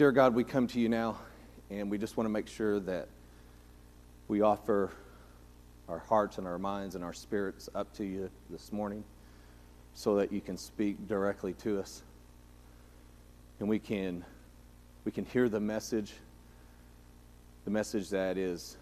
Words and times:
dear 0.00 0.12
God, 0.12 0.34
we 0.34 0.44
come 0.44 0.66
to 0.66 0.80
you 0.80 0.88
now, 0.88 1.18
and 1.68 1.90
we 1.90 1.98
just 1.98 2.16
want 2.16 2.24
to 2.24 2.32
make 2.32 2.48
sure 2.48 2.80
that 2.80 3.06
we 4.28 4.40
offer 4.40 4.90
our 5.90 5.98
hearts 5.98 6.38
and 6.38 6.46
our 6.46 6.58
minds 6.58 6.94
and 6.94 7.04
our 7.04 7.12
spirits 7.12 7.68
up 7.74 7.92
to 7.92 8.02
you 8.02 8.30
this 8.48 8.72
morning 8.72 9.04
so 9.92 10.16
that 10.16 10.32
you 10.32 10.40
can 10.40 10.56
speak 10.56 11.06
directly 11.06 11.52
to 11.52 11.78
us. 11.78 12.02
And 13.58 13.68
we 13.68 13.78
can, 13.78 14.24
we 15.04 15.12
can 15.12 15.26
hear 15.26 15.50
the 15.50 15.60
message, 15.60 16.14
the 17.66 17.70
message 17.70 18.08
that 18.08 18.38
is 18.38 18.78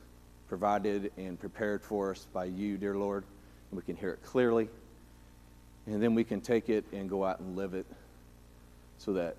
provided 0.49 1.11
and 1.17 1.37
prepared 1.37 1.83
for 1.83 2.13
us 2.13 2.29
by 2.33 2.45
you, 2.45 2.77
dear 2.77 2.95
Lord. 2.95 3.25
And 3.73 3.77
we 3.77 3.83
can 3.83 3.97
hear 3.97 4.11
it 4.11 4.23
clearly. 4.23 4.69
And 5.89 6.01
then 6.01 6.15
we 6.15 6.23
can 6.23 6.41
take 6.41 6.69
it 6.69 6.85
and 6.93 7.11
go 7.11 7.25
out 7.25 7.41
and 7.41 7.57
live 7.57 7.75
it 7.75 7.87
so 8.99 9.15
that 9.15 9.35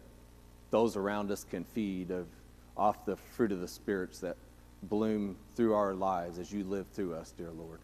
those 0.72 0.96
around 0.96 1.32
us 1.32 1.44
can 1.44 1.64
feed 1.64 2.12
of, 2.12 2.28
off 2.78 3.06
the 3.06 3.16
fruit 3.16 3.52
of 3.52 3.62
the 3.62 3.68
spirits 3.68 4.20
that 4.20 4.38
bloom 4.84 5.36
through 5.56 5.74
our 5.74 5.94
lives 5.94 6.40
as 6.40 6.52
you 6.52 6.64
live 6.64 6.88
through 6.94 7.14
us, 7.16 7.34
dear 7.38 7.52
Lord. 7.52 7.80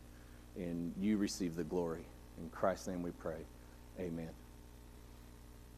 And 0.55 0.93
you 0.99 1.17
receive 1.17 1.55
the 1.55 1.63
glory. 1.63 2.05
In 2.39 2.49
Christ's 2.49 2.87
name 2.87 3.01
we 3.01 3.11
pray. 3.11 3.39
Amen. 3.99 4.29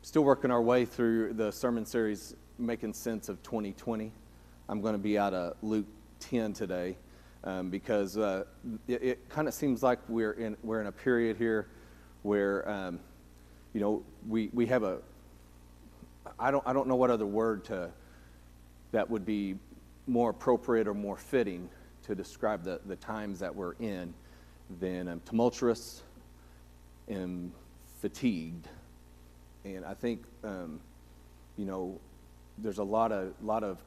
Still 0.01 0.23
working 0.23 0.51
our 0.51 0.61
way 0.61 0.85
through 0.85 1.33
the 1.33 1.51
sermon 1.51 1.85
series, 1.85 2.35
Making 2.59 2.93
Sense 2.93 3.29
of 3.29 3.41
2020. 3.43 4.11
I'm 4.69 4.81
going 4.81 4.93
to 4.93 4.99
be 4.99 5.17
out 5.17 5.33
of 5.33 5.55
Luke 5.61 5.87
10 6.19 6.53
today 6.53 6.97
um, 7.43 7.69
because 7.69 8.17
uh, 8.17 8.43
it, 8.87 9.03
it 9.03 9.29
kind 9.29 9.47
of 9.47 9.53
seems 9.53 9.81
like 9.81 9.99
we're 10.07 10.33
in, 10.33 10.57
we're 10.63 10.81
in 10.81 10.87
a 10.87 10.91
period 10.91 11.37
here 11.37 11.67
where, 12.23 12.67
um, 12.69 12.99
you 13.73 13.81
know, 13.81 14.03
we, 14.27 14.49
we 14.53 14.65
have 14.65 14.83
a, 14.83 14.99
I 16.39 16.51
don't, 16.51 16.63
I 16.67 16.73
don't 16.73 16.87
know 16.87 16.95
what 16.95 17.09
other 17.09 17.25
word 17.25 17.63
to, 17.65 17.89
that 18.91 19.09
would 19.09 19.25
be 19.25 19.55
more 20.05 20.29
appropriate 20.29 20.87
or 20.87 20.93
more 20.93 21.17
fitting 21.17 21.69
to 22.03 22.15
describe 22.15 22.63
the, 22.63 22.79
the 22.85 22.95
times 22.95 23.39
that 23.39 23.53
we're 23.53 23.73
in 23.79 24.13
than 24.79 25.07
um, 25.07 25.21
tumultuous 25.25 26.03
and 27.07 27.51
fatigued. 28.01 28.67
And 29.65 29.83
I 29.83 29.93
think, 29.93 30.23
um, 30.43 30.79
you 31.57 31.65
know, 31.65 31.99
there's 32.59 32.77
a 32.77 32.83
lot 32.83 33.11
of, 33.11 33.33
lot 33.43 33.63
of 33.63 33.79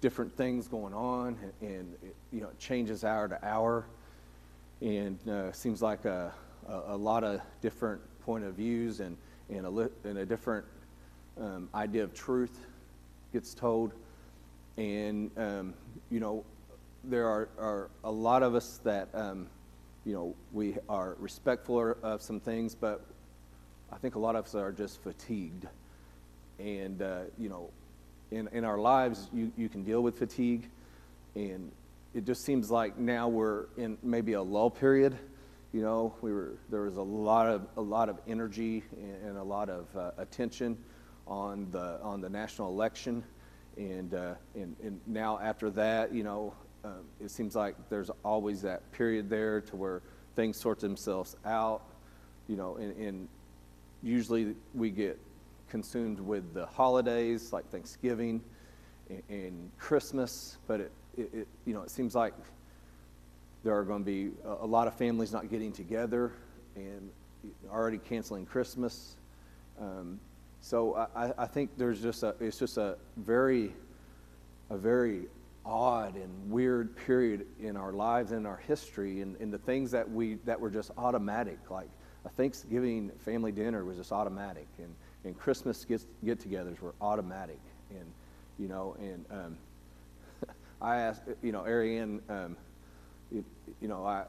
different 0.00 0.36
things 0.36 0.68
going 0.68 0.94
on, 0.94 1.36
and, 1.60 1.94
it, 2.02 2.14
you 2.32 2.40
know, 2.40 2.48
it 2.48 2.58
changes 2.58 3.04
hour 3.04 3.26
to 3.28 3.42
hour, 3.44 3.86
and 4.80 5.18
uh, 5.28 5.50
seems 5.52 5.80
like 5.80 6.04
a, 6.04 6.32
a, 6.68 6.80
a, 6.88 6.96
lot 6.96 7.24
of 7.24 7.40
different 7.62 8.00
point 8.24 8.44
of 8.44 8.54
views 8.54 9.00
and, 9.00 9.16
and, 9.48 9.66
a, 9.66 9.90
and 10.04 10.18
a 10.18 10.26
different 10.26 10.64
um, 11.40 11.68
idea 11.74 12.04
of 12.04 12.14
truth 12.14 12.66
gets 13.32 13.54
told. 13.54 13.92
And, 14.76 15.30
um, 15.36 15.74
you 16.10 16.20
know, 16.20 16.44
there 17.04 17.26
are, 17.26 17.48
are 17.58 17.90
a 18.02 18.10
lot 18.10 18.42
of 18.42 18.54
us 18.54 18.80
that, 18.84 19.08
um, 19.14 19.46
you 20.04 20.12
know, 20.12 20.34
we 20.52 20.76
are 20.88 21.16
respectful 21.18 21.94
of 22.02 22.22
some 22.22 22.40
things, 22.40 22.74
but 22.74 23.02
I 23.92 23.96
think 23.96 24.14
a 24.14 24.18
lot 24.18 24.36
of 24.36 24.44
us 24.44 24.54
are 24.54 24.72
just 24.72 25.02
fatigued. 25.02 25.66
And, 26.58 27.02
uh, 27.02 27.20
you 27.38 27.48
know, 27.48 27.70
in, 28.30 28.48
in 28.52 28.64
our 28.64 28.78
lives, 28.78 29.28
you, 29.32 29.52
you 29.56 29.68
can 29.68 29.84
deal 29.84 30.02
with 30.02 30.18
fatigue. 30.18 30.68
And 31.34 31.70
it 32.14 32.24
just 32.24 32.44
seems 32.44 32.70
like 32.70 32.98
now 32.98 33.28
we're 33.28 33.66
in 33.76 33.98
maybe 34.02 34.34
a 34.34 34.42
lull 34.42 34.70
period 34.70 35.18
you 35.74 35.82
know, 35.82 36.14
we 36.22 36.32
were, 36.32 36.52
there 36.70 36.82
was 36.82 36.98
a 36.98 37.02
lot 37.02 37.48
of, 37.48 37.66
a 37.76 37.80
lot 37.80 38.08
of 38.08 38.20
energy 38.28 38.84
and 39.24 39.36
a 39.36 39.42
lot 39.42 39.68
of 39.68 39.86
uh, 39.96 40.12
attention 40.18 40.78
on 41.26 41.68
the, 41.70 42.00
on 42.02 42.20
the 42.20 42.28
national 42.28 42.70
election. 42.70 43.22
And, 43.76 44.14
uh, 44.14 44.34
and, 44.54 44.76
and 44.82 45.00
now 45.06 45.38
after 45.38 45.70
that, 45.70 46.12
you 46.12 46.22
know, 46.22 46.54
um, 46.84 47.04
it 47.20 47.30
seems 47.30 47.56
like 47.56 47.74
there's 47.88 48.10
always 48.24 48.62
that 48.62 48.90
period 48.92 49.30
there 49.30 49.60
to 49.62 49.76
where 49.76 50.02
things 50.36 50.58
sort 50.58 50.80
themselves 50.80 51.36
out, 51.44 51.82
you 52.46 52.56
know, 52.56 52.76
and, 52.76 52.96
and 52.96 53.28
usually 54.02 54.54
we 54.74 54.90
get 54.90 55.18
consumed 55.68 56.20
with 56.20 56.52
the 56.52 56.66
holidays 56.66 57.52
like 57.52 57.68
Thanksgiving 57.70 58.42
and, 59.08 59.22
and 59.30 59.70
Christmas, 59.78 60.58
but 60.66 60.80
it, 60.80 60.92
it, 61.16 61.30
it, 61.32 61.48
you 61.64 61.72
know, 61.74 61.82
it 61.82 61.90
seems 61.90 62.14
like 62.14 62.34
there 63.64 63.76
are 63.76 63.84
going 63.84 64.04
to 64.04 64.04
be 64.04 64.30
a, 64.44 64.66
lot 64.66 64.86
of 64.86 64.94
families 64.94 65.32
not 65.32 65.48
getting 65.48 65.72
together 65.72 66.32
and 66.76 67.10
already 67.70 67.98
canceling 67.98 68.44
Christmas. 68.44 69.16
Um, 69.80 70.20
so 70.64 71.06
I, 71.14 71.30
I 71.36 71.46
think 71.46 71.76
there's 71.76 72.00
just 72.00 72.22
a, 72.22 72.34
it's 72.40 72.58
just 72.58 72.78
a 72.78 72.96
very, 73.18 73.74
a 74.70 74.78
very 74.78 75.26
odd 75.62 76.14
and 76.14 76.50
weird 76.50 76.96
period 76.96 77.44
in 77.60 77.76
our 77.76 77.92
lives 77.92 78.32
and 78.32 78.46
our 78.46 78.56
history 78.66 79.20
and, 79.20 79.36
and 79.42 79.52
the 79.52 79.58
things 79.58 79.90
that 79.90 80.10
we, 80.10 80.36
that 80.46 80.58
were 80.58 80.70
just 80.70 80.90
automatic, 80.96 81.58
like 81.68 81.90
a 82.24 82.30
Thanksgiving 82.30 83.10
family 83.26 83.52
dinner 83.52 83.84
was 83.84 83.98
just 83.98 84.10
automatic 84.10 84.66
and, 84.78 84.94
and 85.24 85.38
Christmas 85.38 85.84
get, 85.84 86.00
get-togethers 86.24 86.80
were 86.80 86.94
automatic 87.02 87.60
and, 87.90 88.06
you 88.58 88.66
know, 88.66 88.96
and 88.98 89.26
um, 89.30 89.58
I 90.80 90.96
asked, 90.96 91.24
you 91.42 91.52
know, 91.52 91.66
Ariane, 91.66 92.22
um, 92.30 92.56
you, 93.30 93.44
you 93.82 93.88
know, 93.88 94.06
I, 94.06 94.24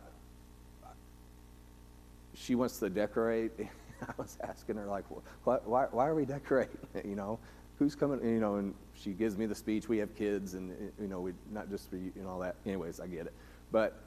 she 2.33 2.55
wants 2.55 2.77
to 2.79 2.89
decorate. 2.89 3.53
I 4.07 4.13
was 4.17 4.37
asking 4.43 4.77
her, 4.77 4.85
like, 4.85 5.05
what, 5.43 5.67
why, 5.67 5.85
why 5.91 6.07
are 6.07 6.15
we 6.15 6.25
decorating? 6.25 6.77
You 7.05 7.15
know, 7.15 7.39
who's 7.77 7.95
coming? 7.95 8.23
You 8.23 8.39
know, 8.39 8.55
and 8.55 8.73
she 8.93 9.11
gives 9.11 9.37
me 9.37 9.45
the 9.45 9.55
speech. 9.55 9.87
We 9.87 9.97
have 9.97 10.15
kids, 10.15 10.53
and 10.53 10.71
you 10.99 11.07
know, 11.07 11.19
we 11.19 11.33
not 11.51 11.69
just 11.69 11.89
for 11.89 11.97
you 11.97 12.11
and 12.15 12.27
all 12.27 12.39
that. 12.39 12.55
Anyways, 12.65 12.99
I 12.99 13.07
get 13.07 13.25
it. 13.27 13.33
But 13.71 13.99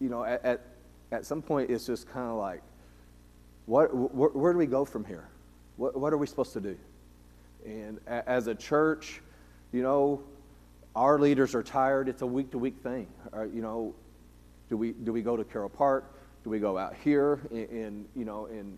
you 0.00 0.08
know, 0.08 0.24
at 0.24 0.44
at, 0.44 0.60
at 1.10 1.26
some 1.26 1.42
point, 1.42 1.70
it's 1.70 1.86
just 1.86 2.08
kind 2.08 2.30
of 2.30 2.36
like, 2.36 2.62
what? 3.66 3.88
Wh- 3.88 4.34
where 4.36 4.52
do 4.52 4.58
we 4.58 4.66
go 4.66 4.84
from 4.84 5.04
here? 5.04 5.28
What 5.76 5.96
What 5.96 6.12
are 6.12 6.18
we 6.18 6.26
supposed 6.26 6.52
to 6.54 6.60
do? 6.60 6.76
And 7.66 8.00
a, 8.06 8.28
as 8.28 8.46
a 8.46 8.54
church, 8.54 9.20
you 9.72 9.82
know, 9.82 10.22
our 10.94 11.18
leaders 11.18 11.54
are 11.54 11.62
tired. 11.62 12.08
It's 12.08 12.22
a 12.22 12.26
week 12.26 12.50
to 12.52 12.58
week 12.58 12.76
thing. 12.82 13.06
Uh, 13.32 13.44
you 13.44 13.62
know, 13.62 13.94
do 14.68 14.76
we, 14.76 14.92
do 14.92 15.12
we 15.12 15.22
go 15.22 15.36
to 15.36 15.44
Carroll 15.44 15.68
Park? 15.68 16.14
Do 16.44 16.50
we 16.50 16.58
go 16.58 16.76
out 16.78 16.94
here? 17.02 17.40
And, 17.50 18.06
you 18.16 18.24
know, 18.24 18.46
and 18.46 18.76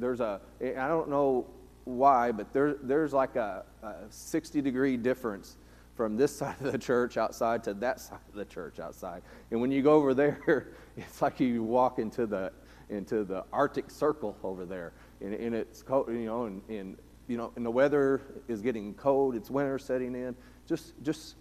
there's 0.00 0.20
a, 0.20 0.40
I 0.60 0.88
don't 0.88 1.08
know 1.08 1.46
why, 1.84 2.32
but 2.32 2.52
there, 2.52 2.74
there's 2.82 3.12
like 3.12 3.36
a, 3.36 3.64
a 3.82 3.94
60 4.10 4.60
degree 4.60 4.96
difference 4.96 5.56
from 5.94 6.16
this 6.16 6.34
side 6.36 6.56
of 6.60 6.72
the 6.72 6.78
church 6.78 7.16
outside 7.16 7.64
to 7.64 7.74
that 7.74 8.00
side 8.00 8.18
of 8.28 8.34
the 8.34 8.44
church 8.44 8.80
outside. 8.80 9.22
And 9.50 9.60
when 9.60 9.70
you 9.70 9.82
go 9.82 9.94
over 9.94 10.14
there, 10.14 10.68
it's 10.96 11.22
like 11.22 11.40
you 11.40 11.62
walk 11.62 11.98
into 11.98 12.26
the, 12.26 12.52
into 12.90 13.24
the 13.24 13.44
Arctic 13.52 13.90
Circle 13.90 14.36
over 14.42 14.64
there. 14.64 14.92
And, 15.20 15.34
and 15.34 15.54
it's 15.54 15.82
cold, 15.82 16.08
you 16.08 16.26
know, 16.26 16.44
and, 16.44 16.62
and, 16.68 16.96
you 17.26 17.36
know, 17.36 17.52
and 17.56 17.66
the 17.66 17.70
weather 17.70 18.22
is 18.46 18.62
getting 18.62 18.94
cold. 18.94 19.34
It's 19.34 19.50
winter 19.50 19.78
setting 19.78 20.14
in. 20.14 20.34
Just, 20.66 20.94
just, 21.02 21.34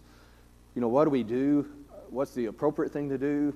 you 0.76 0.82
know, 0.82 0.88
what 0.88 1.06
do 1.06 1.10
we 1.10 1.24
do? 1.24 1.68
What's 2.10 2.34
the 2.34 2.46
appropriate 2.46 2.92
thing 2.92 3.10
to 3.10 3.18
do? 3.18 3.54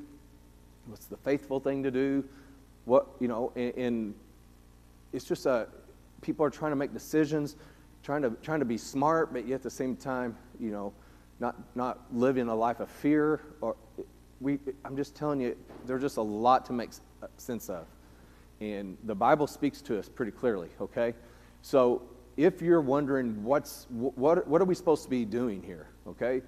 what's 0.88 1.06
the 1.06 1.18
faithful 1.18 1.60
thing 1.60 1.84
to 1.84 1.92
do 1.92 2.24
what 2.86 3.08
you 3.20 3.28
know 3.28 3.52
and, 3.56 3.74
and, 3.76 4.14
it's 5.14 5.26
just 5.26 5.46
a 5.46 5.68
people 6.22 6.46
are 6.46 6.50
trying 6.50 6.72
to 6.72 6.76
make 6.76 6.94
decisions 6.94 7.56
trying 8.04 8.22
to 8.22 8.32
trying 8.42 8.60
to 8.60 8.66
be 8.66 8.78
smart 8.78 9.34
but 9.34 9.48
yet 9.48 9.56
at 9.56 9.64
the 9.64 9.70
same 9.70 9.96
time 9.96 10.36
you 10.60 10.72
know 10.72 10.94
not 11.40 11.56
not 11.76 12.02
living 12.12 12.48
a 12.48 12.56
life 12.56 12.80
of 12.80 12.90
fear 12.90 13.42
or 13.62 13.76
we 14.40 14.60
i'm 14.86 14.96
just 14.96 15.16
telling 15.16 15.40
you 15.40 15.56
there's 15.86 16.02
just 16.02 16.18
a 16.18 16.22
lot 16.22 16.66
to 16.66 16.74
make 16.74 16.92
sense 17.38 17.70
of 17.70 17.86
and 18.60 18.98
the 19.04 19.16
bible 19.16 19.48
speaks 19.48 19.82
to 19.82 19.98
us 19.98 20.10
pretty 20.10 20.32
clearly 20.32 20.70
okay 20.80 21.14
so 21.62 22.02
if 22.38 22.62
you're 22.62 22.82
wondering 22.82 23.44
what's 23.44 23.88
what 23.90 24.48
what 24.48 24.62
are 24.62 24.66
we 24.66 24.76
supposed 24.76 25.04
to 25.04 25.10
be 25.10 25.26
doing 25.26 25.62
here 25.62 25.88
okay 26.08 26.42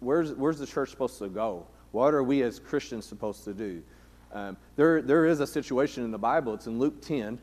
where's 0.00 0.32
where's 0.32 0.58
the 0.58 0.66
church 0.66 0.90
supposed 0.90 1.18
to 1.18 1.28
go 1.28 1.66
what 1.94 2.12
are 2.12 2.24
we 2.24 2.42
as 2.42 2.58
Christians 2.58 3.06
supposed 3.06 3.44
to 3.44 3.54
do? 3.54 3.80
Um, 4.32 4.56
there, 4.74 5.00
there 5.00 5.26
is 5.26 5.38
a 5.38 5.46
situation 5.46 6.02
in 6.02 6.10
the 6.10 6.18
Bible. 6.18 6.52
It's 6.52 6.66
in 6.66 6.80
Luke 6.80 7.00
10. 7.00 7.38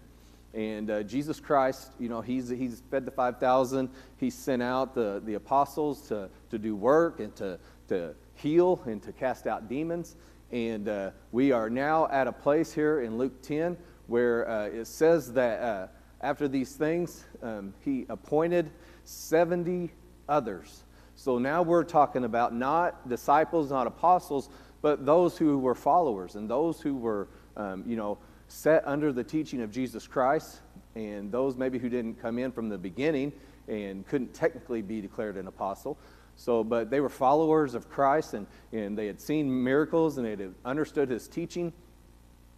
And 0.53 0.89
uh, 0.89 1.03
Jesus 1.03 1.39
Christ, 1.39 1.91
you 1.99 2.09
know, 2.09 2.21
he's, 2.21 2.49
he's 2.49 2.83
fed 2.91 3.05
the 3.05 3.11
5,000. 3.11 3.89
He 4.17 4.29
sent 4.29 4.61
out 4.61 4.93
the, 4.93 5.21
the 5.25 5.35
apostles 5.35 6.01
to, 6.09 6.29
to 6.49 6.57
do 6.57 6.75
work 6.75 7.19
and 7.19 7.35
to, 7.37 7.59
to 7.87 8.13
heal 8.35 8.81
and 8.85 9.01
to 9.03 9.11
cast 9.11 9.47
out 9.47 9.69
demons. 9.69 10.15
And 10.51 10.89
uh, 10.89 11.11
we 11.31 11.51
are 11.51 11.69
now 11.69 12.07
at 12.11 12.27
a 12.27 12.31
place 12.31 12.73
here 12.73 13.01
in 13.01 13.17
Luke 13.17 13.41
10 13.41 13.77
where 14.07 14.49
uh, 14.49 14.65
it 14.65 14.87
says 14.87 15.31
that 15.33 15.61
uh, 15.61 15.87
after 16.19 16.47
these 16.47 16.75
things, 16.75 17.25
um, 17.41 17.73
he 17.79 18.05
appointed 18.09 18.69
70 19.05 19.91
others 20.27 20.83
so 21.21 21.37
now 21.37 21.61
we're 21.61 21.83
talking 21.83 22.23
about 22.23 22.55
not 22.55 23.07
disciples, 23.07 23.69
not 23.69 23.85
apostles, 23.85 24.49
but 24.81 25.05
those 25.05 25.37
who 25.37 25.59
were 25.59 25.75
followers 25.75 26.33
and 26.33 26.49
those 26.49 26.81
who 26.81 26.95
were, 26.95 27.27
um, 27.55 27.83
you 27.85 27.95
know, 27.95 28.17
set 28.51 28.85
under 28.85 29.13
the 29.13 29.23
teaching 29.23 29.61
of 29.61 29.71
Jesus 29.71 30.07
Christ, 30.07 30.59
and 30.95 31.31
those 31.31 31.55
maybe 31.55 31.79
who 31.79 31.87
didn't 31.87 32.21
come 32.21 32.37
in 32.37 32.51
from 32.51 32.67
the 32.67 32.77
beginning 32.77 33.31
and 33.67 34.05
couldn't 34.07 34.33
technically 34.33 34.81
be 34.81 34.99
declared 34.99 35.37
an 35.37 35.47
apostle. 35.47 35.97
So, 36.35 36.63
but 36.63 36.89
they 36.89 36.99
were 36.99 37.09
followers 37.09 37.75
of 37.75 37.89
Christ 37.89 38.33
and, 38.33 38.47
and 38.73 38.97
they 38.97 39.07
had 39.07 39.21
seen 39.21 39.63
miracles 39.63 40.17
and 40.17 40.25
they 40.25 40.31
had 40.31 40.53
understood 40.65 41.09
his 41.09 41.27
teaching. 41.27 41.71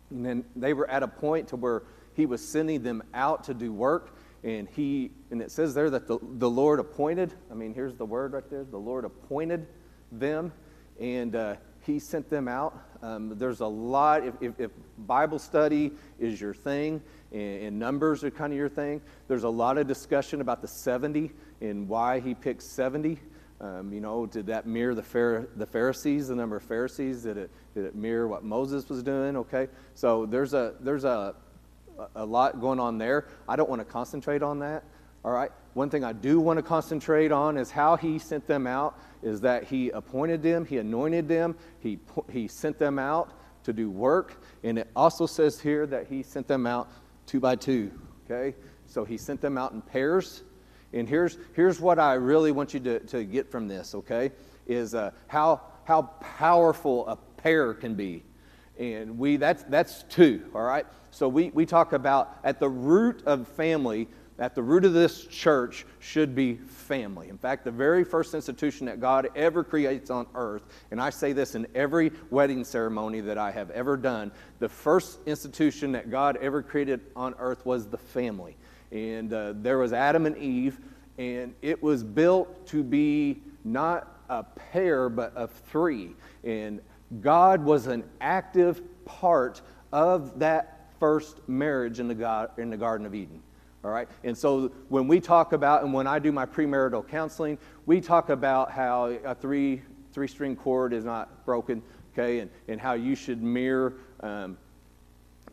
And 0.10 0.26
then 0.26 0.46
they 0.56 0.74
were 0.74 0.90
at 0.90 1.04
a 1.04 1.08
point 1.08 1.50
to 1.50 1.56
where 1.56 1.84
he 2.14 2.26
was 2.26 2.46
sending 2.46 2.82
them 2.82 3.04
out 3.14 3.44
to 3.46 3.54
do 3.54 3.72
work. 3.72 4.18
And 4.44 4.68
he, 4.70 5.12
and 5.32 5.42
it 5.42 5.52
says 5.52 5.74
there 5.74 5.90
that 5.90 6.08
the, 6.08 6.18
the 6.22 6.50
Lord 6.50 6.80
appointed, 6.80 7.34
I 7.52 7.54
mean, 7.54 7.74
here's 7.74 7.96
the 7.96 8.06
word 8.06 8.34
right 8.34 8.50
there, 8.50 8.64
the 8.64 8.78
Lord 8.78 9.06
appointed 9.06 9.68
them 10.12 10.52
and 11.00 11.36
uh, 11.36 11.56
he 11.82 12.00
sent 12.00 12.30
them 12.30 12.48
out. 12.48 12.78
Um, 13.04 13.38
there's 13.38 13.60
a 13.60 13.68
lot, 13.68 14.26
if, 14.26 14.34
if, 14.40 14.58
if, 14.58 14.72
Bible 15.00 15.38
study 15.38 15.92
is 16.20 16.40
your 16.40 16.54
thing 16.54 17.02
and, 17.34 17.64
and, 17.64 17.80
numbers 17.80 18.24
are 18.24 18.32
kind 18.32 18.54
of 18.54 18.58
your 18.58 18.70
thing, 18.70 19.02
there's 19.28 19.44
a 19.44 19.50
lot 19.50 19.78
of 19.78 19.88
discussion 19.88 20.40
about 20.40 20.62
the 20.62 20.68
70 20.70 21.30
and 21.60 21.90
why 21.90 22.22
he 22.22 22.34
picked 22.34 22.62
70. 22.62 23.20
Um, 23.60 23.92
you 23.92 24.00
know, 24.00 24.26
did 24.26 24.46
that 24.46 24.66
mirror 24.66 24.96
the, 24.96 25.48
the 25.58 25.66
Pharisees, 25.66 26.30
the 26.30 26.36
number 26.36 26.56
of 26.56 26.64
Pharisees? 26.64 27.24
Did 27.24 27.38
it, 27.38 27.52
did 27.76 27.84
it 27.84 27.94
mirror 27.94 28.30
what 28.30 28.46
Moses 28.46 28.88
was 28.88 29.04
doing? 29.04 29.36
Okay, 29.36 29.68
so 29.96 30.26
there's 30.26 30.54
a, 30.54 30.76
there's 30.80 31.04
a, 31.04 31.36
a 32.16 32.26
lot 32.26 32.62
going 32.62 32.80
on 32.80 32.98
there. 32.98 33.28
I 33.50 33.58
don't 33.58 33.70
want 33.70 33.82
to 33.82 33.86
concentrate 33.86 34.42
on 34.42 34.60
that. 34.60 34.86
All 35.26 35.32
right. 35.32 35.52
One 35.74 35.90
thing 35.90 36.04
I 36.04 36.14
do 36.14 36.40
want 36.40 36.58
to 36.58 36.64
concentrate 36.64 37.32
on 37.32 37.58
is 37.58 37.72
how 37.72 37.96
he 37.96 38.20
sent 38.20 38.48
them 38.48 38.68
out 38.68 39.00
is 39.24 39.42
that 39.42 39.64
he 39.64 39.90
appointed 39.90 40.44
them, 40.44 40.66
he 40.66 40.78
anointed 40.78 41.28
them, 41.28 41.56
he, 41.80 42.00
he 42.32 42.48
sent 42.48 42.78
them 42.78 43.00
out 43.00 43.32
to 43.64 43.74
do 43.74 43.90
work. 43.90 44.44
And 44.64 44.78
it 44.78 44.90
also 44.96 45.26
says 45.26 45.60
here 45.60 45.88
that 45.88 46.08
he 46.08 46.22
sent 46.22 46.48
them 46.48 46.68
out 46.68 46.90
two 47.26 47.40
by 47.40 47.56
two. 47.56 47.92
Okay? 48.26 48.56
So 48.86 49.04
he 49.04 49.18
sent 49.18 49.42
them 49.42 49.58
out 49.58 49.72
in 49.72 49.82
pairs. 49.82 50.44
And 50.94 51.10
here's, 51.10 51.38
here's 51.54 51.80
what 51.80 51.98
I 51.98 52.14
really 52.14 52.52
want 52.52 52.74
you 52.74 52.80
to, 52.82 53.00
to 53.00 53.24
get 53.24 53.50
from 53.50 53.68
this, 53.68 53.96
okay? 53.96 54.32
Is 54.68 54.94
uh, 54.94 55.10
how, 55.28 55.62
how 55.86 56.04
powerful 56.38 57.08
a 57.08 57.16
pair 57.16 57.74
can 57.74 57.96
be. 57.96 58.24
And 58.78 59.18
we, 59.18 59.38
that's, 59.38 59.64
that's 59.64 60.04
two, 60.04 60.46
all 60.54 60.62
right? 60.62 60.86
So 61.10 61.28
we, 61.28 61.50
we 61.50 61.66
talk 61.66 61.94
about 61.94 62.38
at 62.44 62.60
the 62.60 62.70
root 62.70 63.24
of 63.26 63.48
family, 63.48 64.08
at 64.40 64.56
the 64.56 64.64
root 64.64 64.86
of 64.86 64.94
this 64.94 65.26
church 65.28 65.86
should 66.00 66.34
be 66.34 66.56
family. 66.56 67.30
In 67.30 67.38
fact, 67.38 67.64
the 67.64 67.72
very 67.72 68.04
first 68.04 68.34
institution 68.34 68.86
that 68.88 69.00
God 69.00 69.30
ever 69.36 69.64
creates 69.64 70.10
on 70.10 70.26
earth, 70.36 70.68
and 70.92 71.00
I 71.00 71.10
say 71.10 71.34
this 71.34 71.56
in 71.56 71.68
every 71.76 72.12
wedding 72.30 72.64
ceremony 72.64 73.22
that 73.22 73.38
I 73.38 73.52
have 73.52 73.70
ever 73.72 73.96
done, 73.96 74.32
the 74.60 74.70
first 74.70 75.20
institution 75.26 75.92
that 75.92 76.10
God 76.10 76.38
ever 76.38 76.64
created 76.64 77.02
on 77.16 77.36
earth 77.40 77.66
was 77.66 77.88
the 77.88 77.98
family. 77.98 78.58
And 78.92 79.32
uh, 79.34 79.54
there 79.58 79.78
was 79.78 79.94
Adam 79.94 80.26
and 80.26 80.38
Eve, 80.38 80.80
and 81.18 81.54
it 81.62 81.82
was 81.82 82.04
built 82.04 82.68
to 82.68 82.84
be 82.84 83.42
not 83.64 84.20
a 84.30 84.44
pair, 84.44 85.10
but 85.10 85.36
of 85.36 85.52
three. 85.52 86.16
And 86.44 86.82
God 87.22 87.64
was 87.64 87.88
an 87.88 88.04
active 88.20 88.82
part 89.06 89.62
of 89.92 90.40
that 90.40 90.90
first 91.00 91.48
marriage 91.48 92.00
in 92.00 92.08
the, 92.08 92.16
God, 92.16 92.52
in 92.58 92.70
the 92.70 92.78
Garden 92.78 93.06
of 93.06 93.14
Eden. 93.14 93.42
All 93.84 93.92
right? 93.92 94.08
And 94.24 94.38
so 94.38 94.72
when 94.90 95.08
we 95.08 95.20
talk 95.20 95.52
about, 95.52 95.84
and 95.84 95.94
when 95.94 96.08
I 96.08 96.20
do 96.20 96.32
my 96.32 96.46
premarital 96.46 97.08
counseling, 97.10 97.58
we 97.86 98.00
talk 98.00 98.30
about 98.30 98.72
how 98.72 99.06
a 99.26 99.36
three, 99.36 99.82
three 100.14 100.28
string 100.28 100.56
cord 100.56 100.94
is 100.94 101.04
not 101.04 101.46
broken, 101.46 101.82
okay? 102.14 102.40
And, 102.40 102.50
and 102.68 102.80
how 102.80 102.94
you 102.94 103.16
should 103.16 103.44
mirror, 103.44 103.96
um, 104.22 104.58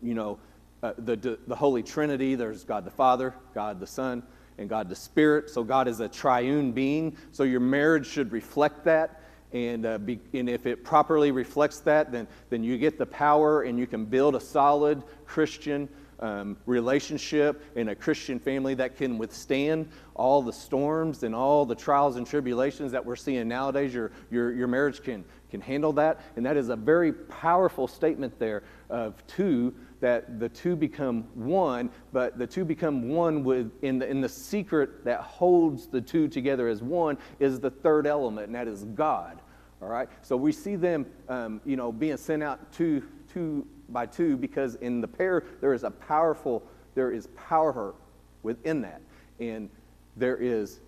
you 0.00 0.14
know, 0.14 0.38
uh, 0.82 0.92
the, 0.98 1.38
the 1.46 1.56
Holy 1.56 1.82
Trinity. 1.82 2.36
There's 2.36 2.64
God 2.64 2.84
the 2.84 2.90
Father, 2.90 3.34
God 3.52 3.80
the 3.80 3.86
Son, 3.86 4.22
and 4.58 4.68
God 4.68 4.88
the 4.88 4.96
Spirit. 4.96 5.50
So 5.50 5.64
God 5.64 5.88
is 5.88 6.00
a 6.00 6.08
triune 6.08 6.72
being. 6.72 7.16
So 7.32 7.42
your 7.42 7.60
marriage 7.60 8.06
should 8.06 8.32
reflect 8.32 8.84
that. 8.84 9.22
And, 9.52 9.84
uh, 9.84 9.98
be, 9.98 10.20
and 10.32 10.48
if 10.48 10.66
it 10.66 10.84
properly 10.84 11.32
reflects 11.32 11.80
that, 11.80 12.12
then, 12.12 12.28
then 12.50 12.62
you 12.62 12.78
get 12.78 12.96
the 12.96 13.06
power 13.06 13.62
and 13.62 13.76
you 13.76 13.86
can 13.88 14.04
build 14.04 14.36
a 14.36 14.40
solid 14.40 15.02
Christian 15.26 15.88
um, 16.20 16.56
relationship 16.66 17.62
in 17.76 17.88
a 17.88 17.94
Christian 17.94 18.38
family 18.38 18.74
that 18.74 18.96
can 18.96 19.18
withstand 19.18 19.88
all 20.14 20.42
the 20.42 20.52
storms 20.52 21.22
and 21.22 21.34
all 21.34 21.64
the 21.64 21.74
trials 21.74 22.16
and 22.16 22.26
tribulations 22.26 22.92
that 22.92 23.04
we're 23.04 23.16
seeing 23.16 23.48
nowadays. 23.48 23.92
Your, 23.92 24.12
your, 24.30 24.52
your 24.52 24.68
marriage 24.68 25.02
can, 25.02 25.24
can 25.50 25.60
handle 25.60 25.92
that. 25.94 26.20
And 26.36 26.44
that 26.46 26.56
is 26.56 26.68
a 26.68 26.76
very 26.76 27.12
powerful 27.12 27.88
statement 27.88 28.38
there 28.38 28.62
of 28.88 29.26
two, 29.26 29.74
that 30.00 30.40
the 30.40 30.48
two 30.48 30.76
become 30.76 31.24
one, 31.34 31.90
but 32.12 32.38
the 32.38 32.46
two 32.46 32.64
become 32.64 33.08
one 33.08 33.44
with, 33.44 33.70
in 33.82 33.98
the, 33.98 34.08
in 34.08 34.20
the 34.20 34.28
secret 34.28 35.04
that 35.04 35.20
holds 35.20 35.86
the 35.86 36.00
two 36.00 36.28
together 36.28 36.68
as 36.68 36.82
one 36.82 37.18
is 37.38 37.60
the 37.60 37.70
third 37.70 38.06
element, 38.06 38.46
and 38.46 38.54
that 38.54 38.68
is 38.68 38.84
God. 38.84 39.40
All 39.82 39.88
right? 39.88 40.08
So 40.22 40.36
we 40.36 40.52
see 40.52 40.76
them, 40.76 41.06
um, 41.28 41.60
you 41.64 41.76
know, 41.76 41.90
being 41.90 42.18
sent 42.18 42.42
out 42.42 42.72
two, 42.72 43.02
two 43.32 43.66
by 43.92 44.06
two 44.06 44.36
because 44.36 44.76
in 44.76 45.00
the 45.00 45.08
pair 45.08 45.44
there 45.60 45.74
is 45.74 45.84
a 45.84 45.90
powerful, 45.90 46.62
there 46.94 47.10
is 47.10 47.28
power 47.36 47.94
within 48.42 48.80
that. 48.82 49.00
And 49.38 49.68
there 50.16 50.36
is 50.36 50.80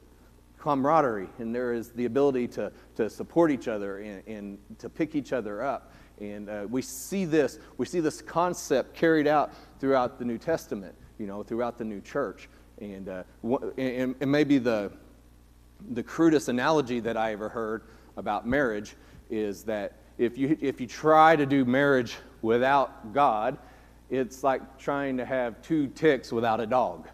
camaraderie 0.59 1.29
and 1.39 1.55
there 1.55 1.73
is 1.73 1.91
the 1.91 2.05
ability 2.05 2.47
to, 2.47 2.71
to 2.97 3.11
support 3.11 3.51
each 3.51 3.69
other 3.69 3.99
and, 3.99 4.23
and 4.27 4.59
to 4.79 4.89
pick 4.89 5.15
each 5.15 5.33
other 5.33 5.63
up. 5.63 5.93
And 6.21 6.49
uh, 6.49 6.67
we 6.71 6.83
see 6.83 7.25
this, 7.25 7.59
we 7.79 7.87
see 7.87 8.01
this 8.01 8.23
concept 8.23 8.95
carried 8.95 9.27
out 9.27 9.53
throughout 9.81 10.19
the 10.19 10.25
New 10.25 10.39
Testament, 10.39 10.95
you 11.19 11.27
know, 11.27 11.43
throughout 11.43 11.79
the 11.79 11.85
new 11.85 12.01
church. 12.01 12.49
And, 12.81 13.09
uh, 13.09 13.23
and, 13.77 14.15
and 14.21 14.31
maybe 14.31 14.59
the, 14.59 14.93
the 15.91 16.03
crudest 16.03 16.49
analogy 16.49 17.01
that 17.01 17.17
I 17.17 17.33
ever 17.33 17.49
heard 17.49 17.83
about 18.17 18.47
marriage 18.47 18.95
is 19.31 19.65
that 19.65 19.97
if 20.19 20.39
you, 20.39 20.57
if 20.61 20.81
you 20.81 20.87
try 20.87 21.35
to 21.35 21.47
do 21.47 21.65
marriage 21.65 22.17
without 22.43 23.13
God, 23.13 23.57
it's 24.11 24.45
like 24.45 24.79
trying 24.79 25.17
to 25.17 25.25
have 25.25 25.63
two 25.63 25.87
ticks 25.89 26.31
without 26.33 26.61
a 26.61 26.67
dog. 26.67 27.09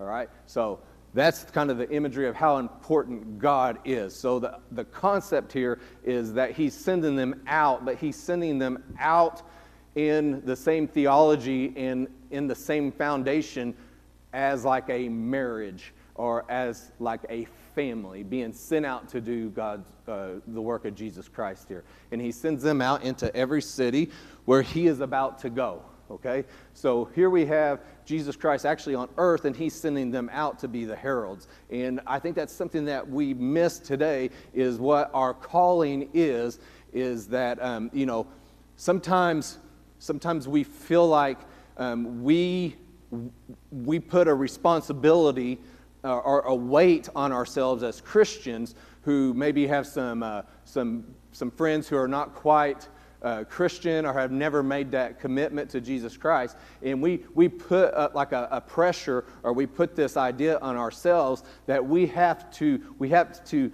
All 0.00 0.06
right? 0.06 0.30
So 0.46 0.80
that's 1.12 1.44
kind 1.44 1.70
of 1.70 1.78
the 1.78 1.90
imagery 1.90 2.28
of 2.28 2.34
how 2.34 2.58
important 2.58 3.38
God 3.38 3.78
is. 3.84 4.14
So 4.14 4.38
the, 4.38 4.58
the 4.72 4.84
concept 4.84 5.52
here 5.52 5.80
is 6.04 6.32
that 6.34 6.52
He's 6.52 6.74
sending 6.74 7.16
them 7.16 7.42
out, 7.46 7.84
but 7.84 7.96
He's 7.96 8.16
sending 8.16 8.58
them 8.58 8.82
out 8.98 9.42
in 9.96 10.42
the 10.44 10.56
same 10.56 10.86
theology 10.86 11.74
and 11.76 12.06
in 12.30 12.46
the 12.46 12.54
same 12.54 12.92
foundation 12.92 13.74
as 14.32 14.64
like 14.64 14.88
a 14.88 15.08
marriage 15.08 15.92
or 16.14 16.50
as 16.50 16.92
like 17.00 17.20
a 17.28 17.46
family 17.74 18.22
being 18.22 18.52
sent 18.52 18.86
out 18.86 19.08
to 19.10 19.20
do 19.20 19.50
God's, 19.50 19.86
uh, 20.08 20.40
the 20.46 20.60
work 20.60 20.84
of 20.84 20.94
Jesus 20.94 21.28
Christ 21.28 21.68
here. 21.68 21.84
And 22.12 22.20
he 22.20 22.32
sends 22.32 22.62
them 22.62 22.80
out 22.80 23.02
into 23.02 23.34
every 23.34 23.62
city 23.62 24.10
where 24.44 24.62
he 24.62 24.86
is 24.86 25.00
about 25.00 25.38
to 25.40 25.50
go. 25.50 25.82
Okay? 26.10 26.44
So 26.74 27.06
here 27.14 27.30
we 27.30 27.46
have 27.46 27.80
Jesus 28.04 28.34
Christ 28.34 28.66
actually 28.66 28.96
on 28.96 29.08
earth, 29.16 29.44
and 29.44 29.54
he's 29.54 29.74
sending 29.74 30.10
them 30.10 30.28
out 30.32 30.58
to 30.58 30.68
be 30.68 30.84
the 30.84 30.96
heralds. 30.96 31.46
And 31.70 32.00
I 32.06 32.18
think 32.18 32.34
that's 32.34 32.52
something 32.52 32.84
that 32.86 33.08
we 33.08 33.32
miss 33.34 33.78
today 33.78 34.30
is 34.52 34.78
what 34.78 35.10
our 35.14 35.32
calling 35.32 36.10
is, 36.12 36.58
is 36.92 37.28
that, 37.28 37.62
um, 37.62 37.90
you 37.92 38.06
know, 38.06 38.26
sometimes, 38.76 39.58
sometimes 40.00 40.48
we 40.48 40.64
feel 40.64 41.06
like 41.06 41.38
um, 41.76 42.22
we, 42.24 42.76
we 43.70 44.00
put 44.00 44.26
a 44.26 44.34
responsibility 44.34 45.58
uh, 46.04 46.18
or 46.18 46.40
a 46.42 46.54
weight 46.54 47.08
on 47.14 47.32
ourselves 47.32 47.82
as 47.82 48.00
Christians 48.00 48.74
who 49.02 49.34
maybe 49.34 49.66
have 49.66 49.86
some, 49.86 50.22
uh, 50.22 50.42
some, 50.64 51.04
some 51.32 51.50
friends 51.50 51.88
who 51.88 51.96
are 51.96 52.08
not 52.08 52.34
quite 52.34 52.88
uh, 53.22 53.44
Christian 53.44 54.06
or 54.06 54.12
have 54.12 54.30
never 54.30 54.62
made 54.62 54.90
that 54.92 55.20
commitment 55.20 55.70
to 55.70 55.80
Jesus 55.80 56.16
Christ. 56.16 56.56
And 56.82 57.02
we, 57.02 57.24
we 57.34 57.48
put 57.48 58.14
like 58.14 58.32
a, 58.32 58.48
a, 58.50 58.60
pressure 58.60 59.24
or 59.42 59.52
we 59.52 59.66
put 59.66 59.94
this 59.94 60.16
idea 60.16 60.58
on 60.60 60.76
ourselves 60.76 61.44
that 61.66 61.84
we 61.84 62.06
have 62.06 62.50
to, 62.52 62.80
we 62.98 63.10
have 63.10 63.44
to 63.46 63.70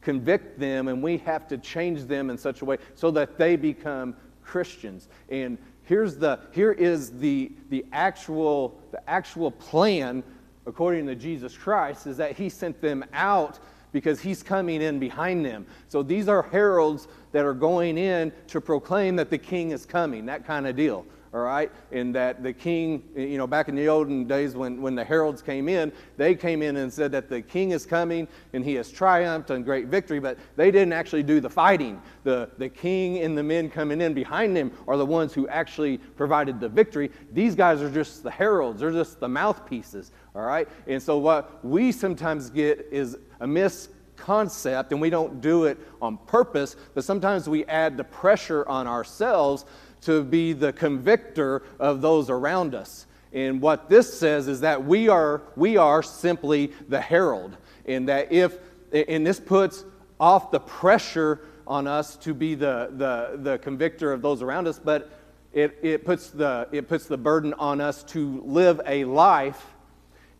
convict 0.00 0.58
them 0.58 0.88
and 0.88 1.02
we 1.02 1.18
have 1.18 1.46
to 1.48 1.58
change 1.58 2.04
them 2.04 2.30
in 2.30 2.38
such 2.38 2.62
a 2.62 2.64
way 2.64 2.78
so 2.94 3.10
that 3.12 3.38
they 3.38 3.54
become 3.56 4.16
Christians. 4.42 5.08
And 5.28 5.58
here's 5.84 6.16
the, 6.16 6.40
here 6.52 6.72
is 6.72 7.12
the, 7.18 7.52
the, 7.68 7.84
actual, 7.92 8.80
the 8.90 9.08
actual 9.08 9.50
plan 9.50 10.24
according 10.66 11.06
to 11.06 11.14
Jesus 11.14 11.56
Christ, 11.56 12.06
is 12.06 12.16
that 12.16 12.36
he 12.36 12.48
sent 12.48 12.80
them 12.80 13.04
out 13.12 13.58
because 13.92 14.20
he's 14.20 14.42
coming 14.42 14.82
in 14.82 14.98
behind 14.98 15.44
them. 15.44 15.66
So 15.88 16.02
these 16.02 16.28
are 16.28 16.42
heralds 16.42 17.08
that 17.32 17.44
are 17.44 17.54
going 17.54 17.98
in 17.98 18.32
to 18.48 18.60
proclaim 18.60 19.16
that 19.16 19.30
the 19.30 19.38
king 19.38 19.70
is 19.72 19.84
coming, 19.84 20.26
that 20.26 20.46
kind 20.46 20.66
of 20.66 20.76
deal. 20.76 21.04
All 21.32 21.40
right? 21.40 21.70
And 21.92 22.14
that 22.14 22.42
the 22.42 22.52
king, 22.52 23.04
you 23.14 23.38
know, 23.38 23.46
back 23.46 23.68
in 23.68 23.76
the 23.76 23.88
olden 23.88 24.26
days 24.26 24.56
when, 24.56 24.82
when 24.82 24.94
the 24.94 25.04
heralds 25.04 25.42
came 25.42 25.68
in, 25.68 25.92
they 26.16 26.34
came 26.34 26.60
in 26.60 26.76
and 26.76 26.92
said 26.92 27.12
that 27.12 27.28
the 27.28 27.40
king 27.40 27.70
is 27.70 27.86
coming 27.86 28.26
and 28.52 28.64
he 28.64 28.74
has 28.74 28.90
triumphed 28.90 29.50
and 29.50 29.64
great 29.64 29.86
victory, 29.86 30.18
but 30.18 30.38
they 30.56 30.70
didn't 30.70 30.92
actually 30.92 31.22
do 31.22 31.40
the 31.40 31.48
fighting. 31.48 32.02
The, 32.24 32.50
the 32.58 32.68
king 32.68 33.18
and 33.18 33.38
the 33.38 33.42
men 33.42 33.70
coming 33.70 34.00
in 34.00 34.12
behind 34.12 34.56
him 34.56 34.72
are 34.88 34.96
the 34.96 35.06
ones 35.06 35.32
who 35.32 35.46
actually 35.48 35.98
provided 35.98 36.58
the 36.58 36.68
victory. 36.68 37.10
These 37.32 37.54
guys 37.54 37.80
are 37.80 37.90
just 37.90 38.22
the 38.22 38.30
heralds, 38.30 38.80
they're 38.80 38.90
just 38.90 39.20
the 39.20 39.28
mouthpieces, 39.28 40.10
all 40.34 40.42
right? 40.42 40.68
And 40.88 41.00
so 41.00 41.18
what 41.18 41.64
we 41.64 41.92
sometimes 41.92 42.50
get 42.50 42.88
is 42.90 43.16
a 43.38 43.46
misconcept, 43.46 44.90
and 44.90 45.00
we 45.00 45.10
don't 45.10 45.40
do 45.40 45.64
it 45.64 45.78
on 46.02 46.18
purpose, 46.18 46.74
but 46.94 47.04
sometimes 47.04 47.48
we 47.48 47.64
add 47.66 47.96
the 47.96 48.04
pressure 48.04 48.66
on 48.68 48.88
ourselves 48.88 49.64
to 50.02 50.22
be 50.24 50.52
the 50.52 50.72
convictor 50.72 51.62
of 51.78 52.00
those 52.00 52.30
around 52.30 52.74
us. 52.74 53.06
And 53.32 53.60
what 53.60 53.88
this 53.88 54.18
says 54.18 54.48
is 54.48 54.60
that 54.60 54.84
we 54.84 55.08
are, 55.08 55.42
we 55.56 55.76
are 55.76 56.02
simply 56.02 56.72
the 56.88 57.00
herald. 57.00 57.56
And 57.86 58.08
that 58.08 58.32
if, 58.32 58.58
and 58.92 59.26
this 59.26 59.38
puts 59.38 59.84
off 60.18 60.50
the 60.50 60.60
pressure 60.60 61.40
on 61.66 61.86
us 61.86 62.16
to 62.16 62.34
be 62.34 62.54
the, 62.54 62.90
the, 62.96 63.38
the 63.40 63.58
convictor 63.58 64.12
of 64.12 64.22
those 64.22 64.42
around 64.42 64.66
us, 64.66 64.78
but 64.78 65.10
it, 65.52 65.78
it, 65.82 66.04
puts 66.04 66.30
the, 66.30 66.68
it 66.72 66.88
puts 66.88 67.06
the 67.06 67.16
burden 67.16 67.54
on 67.54 67.80
us 67.80 68.02
to 68.04 68.42
live 68.44 68.80
a 68.86 69.04
life 69.04 69.66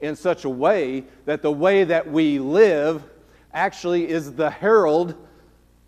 in 0.00 0.16
such 0.16 0.44
a 0.44 0.48
way 0.48 1.04
that 1.26 1.42
the 1.42 1.52
way 1.52 1.84
that 1.84 2.10
we 2.10 2.38
live 2.38 3.02
actually 3.52 4.08
is 4.08 4.32
the 4.34 4.50
herald 4.50 5.14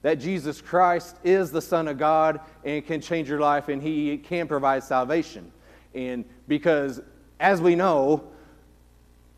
that 0.02 0.18
Jesus 0.18 0.60
Christ 0.60 1.16
is 1.24 1.50
the 1.50 1.62
Son 1.62 1.88
of 1.88 1.98
God 1.98 2.40
and 2.64 2.84
can 2.84 3.00
change 3.00 3.28
your 3.28 3.40
life 3.40 3.68
and 3.68 3.82
He 3.82 4.18
can 4.18 4.46
provide 4.46 4.84
salvation. 4.84 5.50
And 5.94 6.24
because, 6.48 7.00
as 7.40 7.60
we 7.60 7.74
know, 7.74 8.24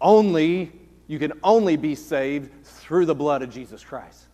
only 0.01 0.73
you 1.07 1.19
can 1.19 1.33
only 1.43 1.77
be 1.77 1.95
saved 1.95 2.51
through 2.65 3.07
the 3.07 3.15
blood 3.15 3.43
of 3.43 3.51
Jesus 3.51 3.85
Christ. 3.85 4.25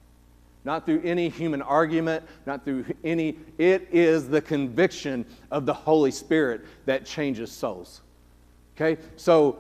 Not 0.65 0.85
through 0.85 1.01
any 1.03 1.29
human 1.29 1.63
argument, 1.63 2.25
not 2.47 2.65
through 2.65 2.85
any, 3.03 3.39
it 3.59 3.89
is 3.91 4.29
the 4.29 4.41
conviction 4.41 5.25
of 5.51 5.67
the 5.67 5.75
Holy 5.75 6.11
Spirit 6.11 6.65
that 6.85 7.07
changes 7.07 7.51
souls. 7.51 8.03
Okay? 8.77 9.01
So 9.17 9.59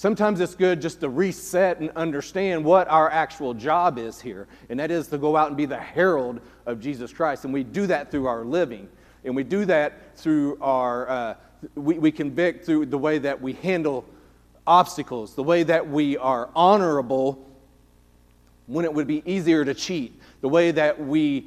Sometimes 0.00 0.40
it's 0.40 0.54
good 0.54 0.80
just 0.80 1.00
to 1.00 1.10
reset 1.10 1.78
and 1.78 1.90
understand 1.90 2.64
what 2.64 2.88
our 2.88 3.10
actual 3.10 3.52
job 3.52 3.98
is 3.98 4.18
here, 4.18 4.48
and 4.70 4.80
that 4.80 4.90
is 4.90 5.08
to 5.08 5.18
go 5.18 5.36
out 5.36 5.48
and 5.48 5.58
be 5.58 5.66
the 5.66 5.76
herald 5.76 6.40
of 6.64 6.80
Jesus 6.80 7.12
Christ. 7.12 7.44
And 7.44 7.52
we 7.52 7.64
do 7.64 7.86
that 7.86 8.10
through 8.10 8.26
our 8.26 8.42
living, 8.42 8.88
and 9.26 9.36
we 9.36 9.44
do 9.44 9.66
that 9.66 10.16
through 10.16 10.56
our, 10.62 11.06
uh, 11.10 11.34
we, 11.74 11.98
we 11.98 12.10
convict 12.10 12.64
through 12.64 12.86
the 12.86 12.96
way 12.96 13.18
that 13.18 13.42
we 13.42 13.52
handle 13.52 14.06
obstacles, 14.66 15.34
the 15.34 15.42
way 15.42 15.64
that 15.64 15.86
we 15.86 16.16
are 16.16 16.48
honorable 16.56 17.46
when 18.68 18.86
it 18.86 18.94
would 18.94 19.06
be 19.06 19.22
easier 19.30 19.66
to 19.66 19.74
cheat, 19.74 20.18
the 20.40 20.48
way 20.48 20.70
that 20.70 20.98
we 20.98 21.46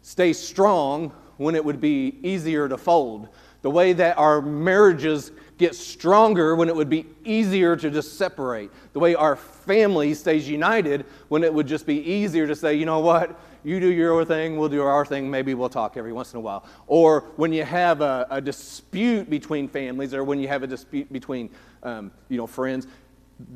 stay 0.00 0.32
strong 0.32 1.12
when 1.36 1.54
it 1.54 1.62
would 1.62 1.82
be 1.82 2.18
easier 2.22 2.66
to 2.66 2.78
fold, 2.78 3.28
the 3.60 3.70
way 3.70 3.92
that 3.92 4.16
our 4.16 4.40
marriages 4.40 5.32
get 5.58 5.74
stronger 5.74 6.56
when 6.56 6.68
it 6.68 6.74
would 6.74 6.88
be 6.90 7.06
easier 7.24 7.76
to 7.76 7.90
just 7.90 8.18
separate. 8.18 8.70
The 8.92 8.98
way 8.98 9.14
our 9.14 9.36
family 9.36 10.14
stays 10.14 10.48
united 10.48 11.06
when 11.28 11.44
it 11.44 11.52
would 11.52 11.66
just 11.66 11.86
be 11.86 12.00
easier 12.00 12.46
to 12.46 12.56
say, 12.56 12.74
you 12.74 12.86
know 12.86 13.00
what, 13.00 13.38
you 13.62 13.80
do 13.80 13.90
your 13.90 14.24
thing, 14.24 14.56
we'll 14.56 14.68
do 14.68 14.82
our 14.82 15.06
thing, 15.06 15.30
maybe 15.30 15.54
we'll 15.54 15.68
talk 15.68 15.96
every 15.96 16.12
once 16.12 16.32
in 16.32 16.38
a 16.38 16.40
while. 16.40 16.64
Or 16.86 17.20
when 17.36 17.52
you 17.52 17.64
have 17.64 18.00
a, 18.00 18.26
a 18.30 18.40
dispute 18.40 19.30
between 19.30 19.68
families 19.68 20.12
or 20.12 20.24
when 20.24 20.40
you 20.40 20.48
have 20.48 20.62
a 20.62 20.66
dispute 20.66 21.12
between 21.12 21.50
um, 21.82 22.10
you 22.28 22.36
know, 22.36 22.46
friends, 22.46 22.86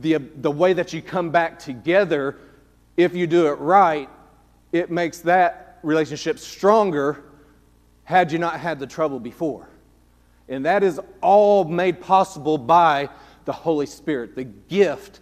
the, 0.00 0.18
the 0.36 0.50
way 0.50 0.72
that 0.72 0.92
you 0.92 1.02
come 1.02 1.30
back 1.30 1.58
together, 1.58 2.38
if 2.96 3.14
you 3.14 3.26
do 3.26 3.48
it 3.48 3.58
right, 3.58 4.08
it 4.72 4.90
makes 4.90 5.18
that 5.20 5.78
relationship 5.82 6.38
stronger 6.38 7.24
had 8.04 8.32
you 8.32 8.38
not 8.38 8.58
had 8.60 8.78
the 8.78 8.86
trouble 8.86 9.20
before. 9.20 9.68
And 10.48 10.64
that 10.64 10.82
is 10.82 11.00
all 11.20 11.64
made 11.64 12.00
possible 12.00 12.58
by 12.58 13.10
the 13.44 13.52
Holy 13.52 13.86
Spirit, 13.86 14.34
the 14.34 14.44
gift 14.44 15.20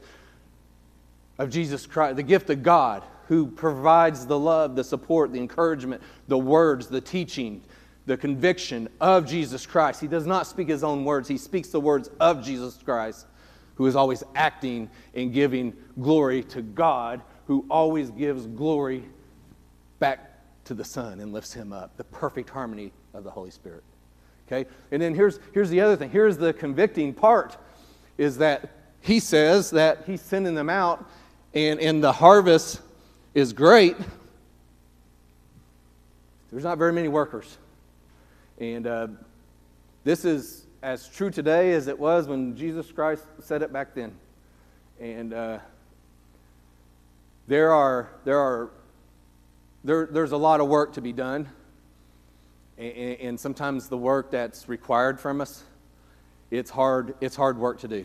of 1.38 1.50
Jesus 1.50 1.87
Christ, 1.87 2.16
the 2.16 2.23
gift 2.23 2.50
of 2.50 2.62
God 2.62 3.02
who 3.28 3.47
provides 3.47 4.26
the 4.26 4.38
love, 4.38 4.76
the 4.76 4.85
support, 4.85 5.33
the 5.33 5.38
encouragement, 5.38 6.02
the 6.28 6.38
words, 6.38 6.87
the 6.87 7.00
teaching, 7.00 7.61
the 8.06 8.16
conviction 8.16 8.88
of 9.00 9.26
Jesus 9.26 9.66
Christ. 9.66 10.00
He 10.00 10.06
does 10.06 10.26
not 10.26 10.47
speak 10.47 10.68
his 10.68 10.85
own 10.85 11.04
words, 11.04 11.28
he 11.28 11.38
speaks 11.38 11.68
the 11.68 11.80
words 11.80 12.09
of 12.21 12.45
Jesus 12.45 12.78
Christ, 12.85 13.26
who 13.75 13.87
is 13.87 13.97
always 13.97 14.23
acting 14.35 14.88
and 15.14 15.33
giving 15.33 15.75
glory 16.00 16.42
to 16.45 16.62
God, 16.62 17.21
who 17.47 17.66
always 17.68 18.11
gives 18.11 18.47
glory 18.47 19.04
back 19.99 20.33
to 20.64 20.75
the 20.75 20.85
Son 20.85 21.21
and 21.21 21.33
lifts 21.33 21.52
him 21.52 21.73
up. 21.73 21.97
The 21.97 22.04
perfect 22.04 22.49
harmony 22.49 22.92
of 23.12 23.25
the 23.25 23.30
Holy 23.30 23.50
Spirit. 23.50 23.83
Okay? 24.47 24.69
And 24.91 25.03
then 25.03 25.15
here's, 25.15 25.41
here's 25.53 25.71
the 25.71 25.81
other 25.81 25.97
thing. 25.97 26.11
Here's 26.11 26.37
the 26.37 26.53
convicting 26.53 27.12
part 27.12 27.57
is 28.19 28.38
that 28.38 28.71
he 29.00 29.21
says 29.21 29.71
that 29.71 30.05
he's 30.07 30.21
sending 30.21 30.55
them 30.55 30.71
out 30.71 31.09
and, 31.55 31.81
and 31.81 32.03
the 32.03 32.12
harvest 32.12 32.81
is 33.35 33.53
great. 33.53 33.97
There's 36.50 36.65
not 36.65 36.79
very 36.79 36.93
many 36.93 37.09
workers. 37.09 37.59
And 38.59 38.87
uh, 38.87 39.09
this 40.05 40.25
is 40.25 40.67
as 40.83 41.09
true 41.09 41.31
today 41.31 41.73
as 41.73 41.88
it 41.88 41.99
was 41.99 42.29
when 42.29 42.57
Jesus 42.57 42.93
Christ 42.93 43.25
said 43.41 43.62
it 43.62 43.73
back 43.73 43.95
then. 43.95 44.12
And 45.00 45.35
uh, 45.35 45.59
there 47.49 47.73
are, 47.73 48.11
there 48.25 48.38
are, 48.38 48.71
there, 49.85 50.07
there's 50.07 50.33
a 50.33 50.37
lot 50.37 50.61
of 50.61 50.69
work 50.69 50.93
to 50.95 51.00
be 51.00 51.12
done 51.12 51.49
and, 52.78 53.18
and 53.21 53.40
sometimes 53.40 53.88
the 53.88 53.97
work 53.97 54.30
that's 54.30 54.68
required 54.68 55.18
from 55.18 55.40
us, 55.40 55.64
it's 56.50 56.71
hard, 56.71 57.14
it's 57.21 57.37
hard 57.37 57.59
work 57.59 57.80
to 57.80 57.88
do. 57.88 58.04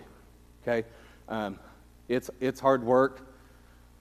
Okay? 0.64 0.88
Um, 1.30 1.60
it's, 2.08 2.30
it's 2.40 2.60
hard 2.60 2.84
work 2.84 3.28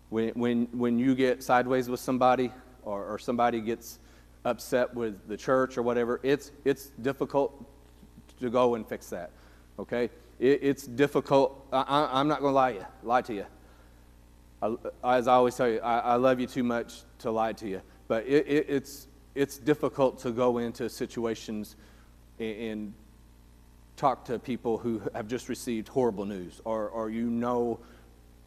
when, 0.08 0.30
when, 0.30 0.66
when 0.72 0.98
you 0.98 1.14
get 1.14 1.42
sideways 1.42 1.88
with 1.88 2.00
somebody 2.00 2.52
or, 2.82 3.04
or 3.04 3.18
somebody 3.18 3.60
gets 3.60 3.98
upset 4.44 4.94
with 4.94 5.28
the 5.28 5.36
church 5.36 5.76
or 5.76 5.82
whatever. 5.82 6.20
It's, 6.22 6.50
it's 6.64 6.86
difficult 7.02 7.64
to 8.40 8.50
go 8.50 8.74
and 8.74 8.86
fix 8.86 9.08
that. 9.10 9.30
Okay? 9.78 10.10
It, 10.38 10.60
it's 10.62 10.86
difficult. 10.86 11.66
I, 11.72 12.20
am 12.20 12.28
not 12.28 12.40
going 12.40 12.50
to 12.50 12.56
lie, 12.56 12.70
you, 12.70 12.86
lie 13.02 13.22
to 13.22 13.34
you. 13.34 13.46
I, 14.62 15.16
as 15.16 15.28
I 15.28 15.34
always 15.34 15.56
tell 15.56 15.68
you, 15.68 15.80
I, 15.80 15.98
I, 15.98 16.14
love 16.16 16.40
you 16.40 16.46
too 16.46 16.64
much 16.64 17.00
to 17.20 17.30
lie 17.30 17.52
to 17.54 17.68
you. 17.68 17.80
But 18.08 18.26
it, 18.26 18.46
it, 18.46 18.66
it's, 18.68 19.06
it's 19.34 19.58
difficult 19.58 20.20
to 20.20 20.30
go 20.30 20.58
into 20.58 20.88
situations 20.88 21.76
and, 22.38 22.92
talk 24.00 24.25
to 24.25 24.38
people 24.38 24.78
who 24.78 25.02
have 25.14 25.28
just 25.28 25.50
received 25.50 25.87
horrible 25.87 26.25
news 26.25 26.58
or, 26.64 26.88
or 26.88 27.10
you 27.10 27.28
know 27.28 27.78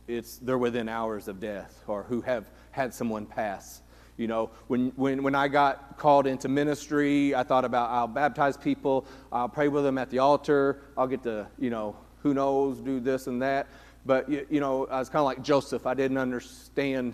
it's 0.08 0.38
they're 0.38 0.58
within 0.58 0.90
hours 0.90 1.28
of 1.28 1.40
death 1.40 1.84
or 1.86 2.02
who 2.02 2.22
have 2.22 2.50
had 2.72 2.92
someone 2.92 3.28
pass. 3.28 3.84
You 4.18 4.26
know 4.26 4.50
when, 4.68 4.92
when, 4.96 5.22
when 5.22 5.36
i 5.36 5.48
got 5.48 5.98
called 5.98 6.26
into 6.26 6.48
ministry 6.48 7.36
i 7.36 7.44
thought 7.44 7.66
about 7.66 7.90
i'll 7.92 8.08
baptize 8.08 8.58
people 8.58 9.06
i'll 9.32 9.50
pray 9.50 9.68
with 9.68 9.84
them 9.84 9.98
at 9.98 10.10
the 10.12 10.20
altar 10.20 10.82
i'll 10.98 11.08
get 11.08 11.24
to 11.24 11.48
you 11.60 11.70
know 11.70 11.96
who 12.24 12.34
knows 12.34 12.80
do 12.80 13.00
this 13.00 13.28
and 13.28 13.42
that. 13.42 13.68
But 14.06 14.30
you, 14.30 14.48
you 14.50 14.60
know 14.60 14.88
i 14.88 14.98
was 14.98 15.10
kind 15.10 15.20
of 15.20 15.26
like 15.26 15.44
joseph. 15.44 15.86
I 15.86 15.94
didn't 15.94 16.18
understand 16.18 17.14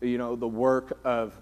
you 0.00 0.16
know 0.16 0.36
the 0.36 0.48
work 0.48 0.98
of 1.02 1.34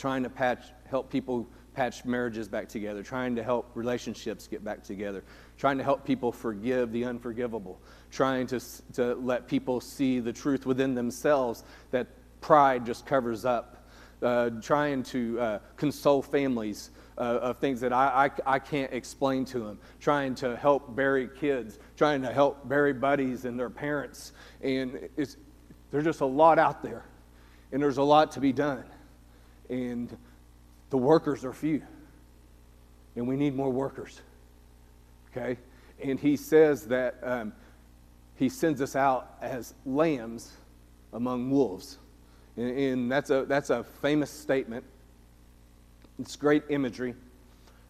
trying 0.00 0.22
to 0.22 0.30
patch, 0.30 0.72
help 0.88 1.10
people 1.10 1.46
patch 1.74 2.06
marriages 2.06 2.48
back 2.48 2.66
together, 2.68 3.02
trying 3.02 3.36
to 3.36 3.42
help 3.42 3.70
relationships 3.74 4.46
get 4.46 4.64
back 4.64 4.82
together, 4.82 5.22
trying 5.58 5.76
to 5.76 5.84
help 5.84 6.06
people 6.06 6.32
forgive 6.32 6.90
the 6.90 7.04
unforgivable, 7.04 7.78
trying 8.10 8.46
to, 8.46 8.58
to 8.94 9.14
let 9.16 9.46
people 9.46 9.78
see 9.78 10.18
the 10.18 10.32
truth 10.32 10.64
within 10.64 10.94
themselves 10.94 11.64
that 11.90 12.06
pride 12.40 12.86
just 12.86 13.04
covers 13.04 13.44
up, 13.44 13.90
uh, 14.22 14.48
trying 14.62 15.02
to 15.02 15.38
uh, 15.38 15.58
console 15.76 16.22
families. 16.22 16.90
Uh, 17.18 17.38
of 17.42 17.58
things 17.58 17.82
that 17.82 17.92
I, 17.92 18.30
I, 18.46 18.54
I, 18.54 18.58
can't 18.58 18.90
explain 18.94 19.44
to 19.46 19.58
them, 19.58 19.78
trying 19.98 20.34
to 20.36 20.56
help 20.56 20.96
bury 20.96 21.28
kids, 21.28 21.78
trying 21.94 22.22
to 22.22 22.32
help 22.32 22.66
bury 22.66 22.94
buddies 22.94 23.44
and 23.44 23.60
their 23.60 23.68
parents. 23.68 24.32
And 24.62 25.06
there's 25.90 26.04
just 26.04 26.22
a 26.22 26.26
lot 26.26 26.58
out 26.58 26.82
there, 26.82 27.04
and 27.72 27.82
there's 27.82 27.98
a 27.98 28.02
lot 28.02 28.32
to 28.32 28.40
be 28.40 28.54
done 28.54 28.84
and 29.70 30.14
the 30.90 30.98
workers 30.98 31.44
are 31.44 31.52
few. 31.52 31.82
And 33.16 33.26
we 33.26 33.36
need 33.36 33.54
more 33.54 33.70
workers. 33.70 34.20
Okay? 35.30 35.56
And 36.02 36.18
he 36.18 36.36
says 36.36 36.86
that 36.86 37.18
um, 37.22 37.52
he 38.36 38.48
sends 38.48 38.82
us 38.82 38.96
out 38.96 39.36
as 39.40 39.74
lambs 39.86 40.52
among 41.12 41.50
wolves. 41.50 41.98
And, 42.56 42.76
and, 42.78 43.12
that's, 43.12 43.30
a, 43.30 43.44
that's 43.46 43.70
a 43.70 43.84
famous 43.84 44.30
statement. 44.30 44.84
It's 46.18 46.36
great 46.36 46.64
imagery. 46.68 47.14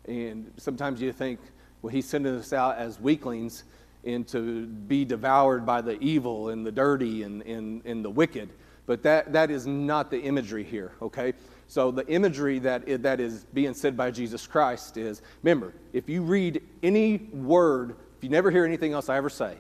And 0.06 0.52
sometimes 0.56 1.00
you 1.00 1.12
think, 1.12 1.40
well, 1.82 1.92
he's 1.92 2.08
sending 2.08 2.34
us 2.37 2.52
out 2.52 2.76
as 2.76 3.00
weaklings 3.00 3.64
and 4.04 4.26
to 4.28 4.66
be 4.66 5.04
devoured 5.04 5.66
by 5.66 5.80
the 5.80 5.99
evil 6.00 6.49
and 6.50 6.64
the 6.64 6.72
dirty 6.72 7.22
and, 7.22 7.42
and, 7.42 7.84
and 7.84 8.04
the 8.04 8.10
wicked. 8.10 8.50
But 8.90 9.04
that, 9.04 9.32
that 9.35 9.52
is 9.52 9.68
not 9.68 10.11
the 10.11 10.20
imagery 10.20 10.64
here, 10.64 10.90
okay? 11.00 11.35
So 11.68 11.92
the 11.92 12.04
imagery 12.09 12.59
that, 12.59 12.88
is, 12.88 12.99
that 13.02 13.20
is 13.20 13.47
being 13.54 13.73
said 13.73 13.97
by 13.97 14.11
Jesus 14.11 14.49
Christ 14.49 14.97
is 14.97 15.23
remember, 15.44 15.75
if 15.92 16.09
you 16.09 16.23
read 16.23 16.61
any 16.82 17.18
word, 17.32 17.94
if 18.16 18.25
you 18.25 18.30
never 18.30 18.50
hear 18.50 18.64
anything 18.64 18.92
else 18.92 19.09
I 19.09 19.16
ever 19.16 19.30
say, 19.30 19.59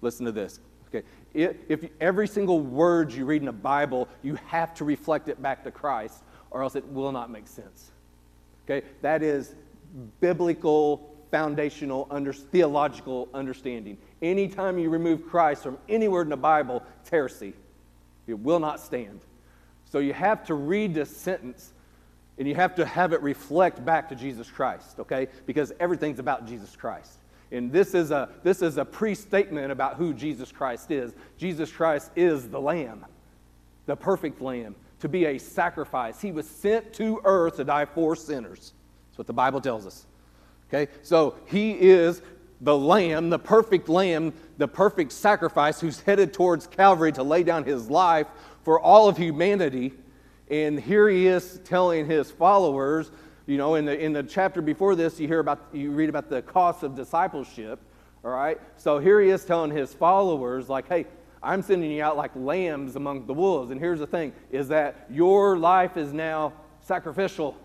listen 0.00 0.26
to 0.26 0.32
this, 0.32 0.58
okay? 0.88 1.06
If 1.32 1.88
every 2.00 2.26
single 2.26 2.58
word 2.58 3.12
you 3.12 3.26
read 3.26 3.42
in 3.42 3.46
the 3.46 3.52
Bible, 3.52 4.08
you 4.24 4.34
have 4.46 4.74
to 4.74 4.84
reflect 4.84 5.28
it 5.28 5.40
back 5.40 5.62
to 5.62 5.70
Christ, 5.70 6.24
or 6.50 6.60
else 6.60 6.74
it 6.74 6.84
will 6.88 7.12
not 7.12 7.30
make 7.30 7.46
sense. 7.46 7.92
Okay? 8.64 8.84
That 9.02 9.22
is 9.22 9.54
biblical 10.18 11.14
foundational 11.30 12.08
under, 12.10 12.32
theological 12.32 13.28
understanding. 13.34 13.98
Anytime 14.20 14.80
you 14.80 14.90
remove 14.90 15.28
Christ 15.28 15.62
from 15.62 15.78
any 15.88 16.08
word 16.08 16.22
in 16.22 16.30
the 16.30 16.36
Bible, 16.36 16.82
it's 17.02 17.10
heresy. 17.10 17.54
It 18.26 18.38
will 18.38 18.60
not 18.60 18.80
stand. 18.80 19.20
So 19.90 19.98
you 19.98 20.12
have 20.12 20.44
to 20.46 20.54
read 20.54 20.94
this 20.94 21.14
sentence 21.14 21.72
and 22.38 22.48
you 22.48 22.54
have 22.54 22.74
to 22.76 22.84
have 22.84 23.12
it 23.12 23.22
reflect 23.22 23.84
back 23.84 24.08
to 24.08 24.16
Jesus 24.16 24.50
Christ, 24.50 24.98
okay? 24.98 25.28
Because 25.46 25.72
everything's 25.78 26.18
about 26.18 26.46
Jesus 26.46 26.74
Christ. 26.74 27.18
And 27.52 27.70
this 27.70 27.94
is 27.94 28.10
a, 28.10 28.28
this 28.42 28.62
is 28.62 28.76
a 28.78 28.84
pre 28.84 29.14
statement 29.14 29.70
about 29.70 29.96
who 29.96 30.12
Jesus 30.12 30.50
Christ 30.50 30.90
is. 30.90 31.12
Jesus 31.36 31.70
Christ 31.70 32.10
is 32.16 32.48
the 32.48 32.60
Lamb, 32.60 33.04
the 33.86 33.94
perfect 33.94 34.40
Lamb, 34.40 34.74
to 35.00 35.08
be 35.08 35.26
a 35.26 35.38
sacrifice. 35.38 36.20
He 36.20 36.32
was 36.32 36.48
sent 36.48 36.92
to 36.94 37.20
earth 37.24 37.56
to 37.56 37.64
die 37.64 37.84
for 37.84 38.16
sinners. 38.16 38.72
That's 39.10 39.18
what 39.18 39.26
the 39.28 39.32
Bible 39.32 39.60
tells 39.60 39.86
us. 39.86 40.06
Okay? 40.68 40.90
So 41.02 41.36
he 41.46 41.72
is 41.72 42.22
the 42.60 42.76
lamb, 42.76 43.30
the 43.30 43.38
perfect 43.38 43.88
lamb, 43.88 44.32
the 44.58 44.68
perfect 44.68 45.12
sacrifice 45.12 45.80
who's 45.80 46.00
headed 46.00 46.32
towards 46.32 46.66
Calvary 46.66 47.12
to 47.12 47.22
lay 47.22 47.42
down 47.42 47.64
his 47.64 47.90
life 47.90 48.26
for 48.62 48.80
all 48.80 49.08
of 49.08 49.16
humanity. 49.16 49.92
And 50.50 50.78
here 50.78 51.08
he 51.08 51.26
is 51.26 51.60
telling 51.64 52.06
his 52.06 52.30
followers, 52.30 53.10
you 53.46 53.56
know, 53.58 53.74
in 53.74 53.84
the, 53.84 53.98
in 53.98 54.12
the 54.12 54.22
chapter 54.22 54.62
before 54.62 54.94
this, 54.94 55.18
you 55.20 55.26
hear 55.26 55.40
about, 55.40 55.66
you 55.72 55.90
read 55.90 56.08
about 56.08 56.30
the 56.30 56.42
cost 56.42 56.82
of 56.82 56.94
discipleship, 56.94 57.80
all 58.24 58.30
right? 58.30 58.58
So 58.76 58.98
here 58.98 59.20
he 59.20 59.30
is 59.30 59.44
telling 59.44 59.70
his 59.70 59.92
followers, 59.92 60.68
like, 60.68 60.88
hey, 60.88 61.06
I'm 61.42 61.60
sending 61.60 61.90
you 61.90 62.02
out 62.02 62.16
like 62.16 62.30
lambs 62.34 62.96
among 62.96 63.26
the 63.26 63.34
wolves. 63.34 63.70
And 63.70 63.78
here's 63.78 63.98
the 63.98 64.06
thing 64.06 64.32
is 64.50 64.68
that 64.68 65.06
your 65.10 65.58
life 65.58 65.96
is 65.96 66.12
now 66.12 66.54
sacrificial. 66.80 67.56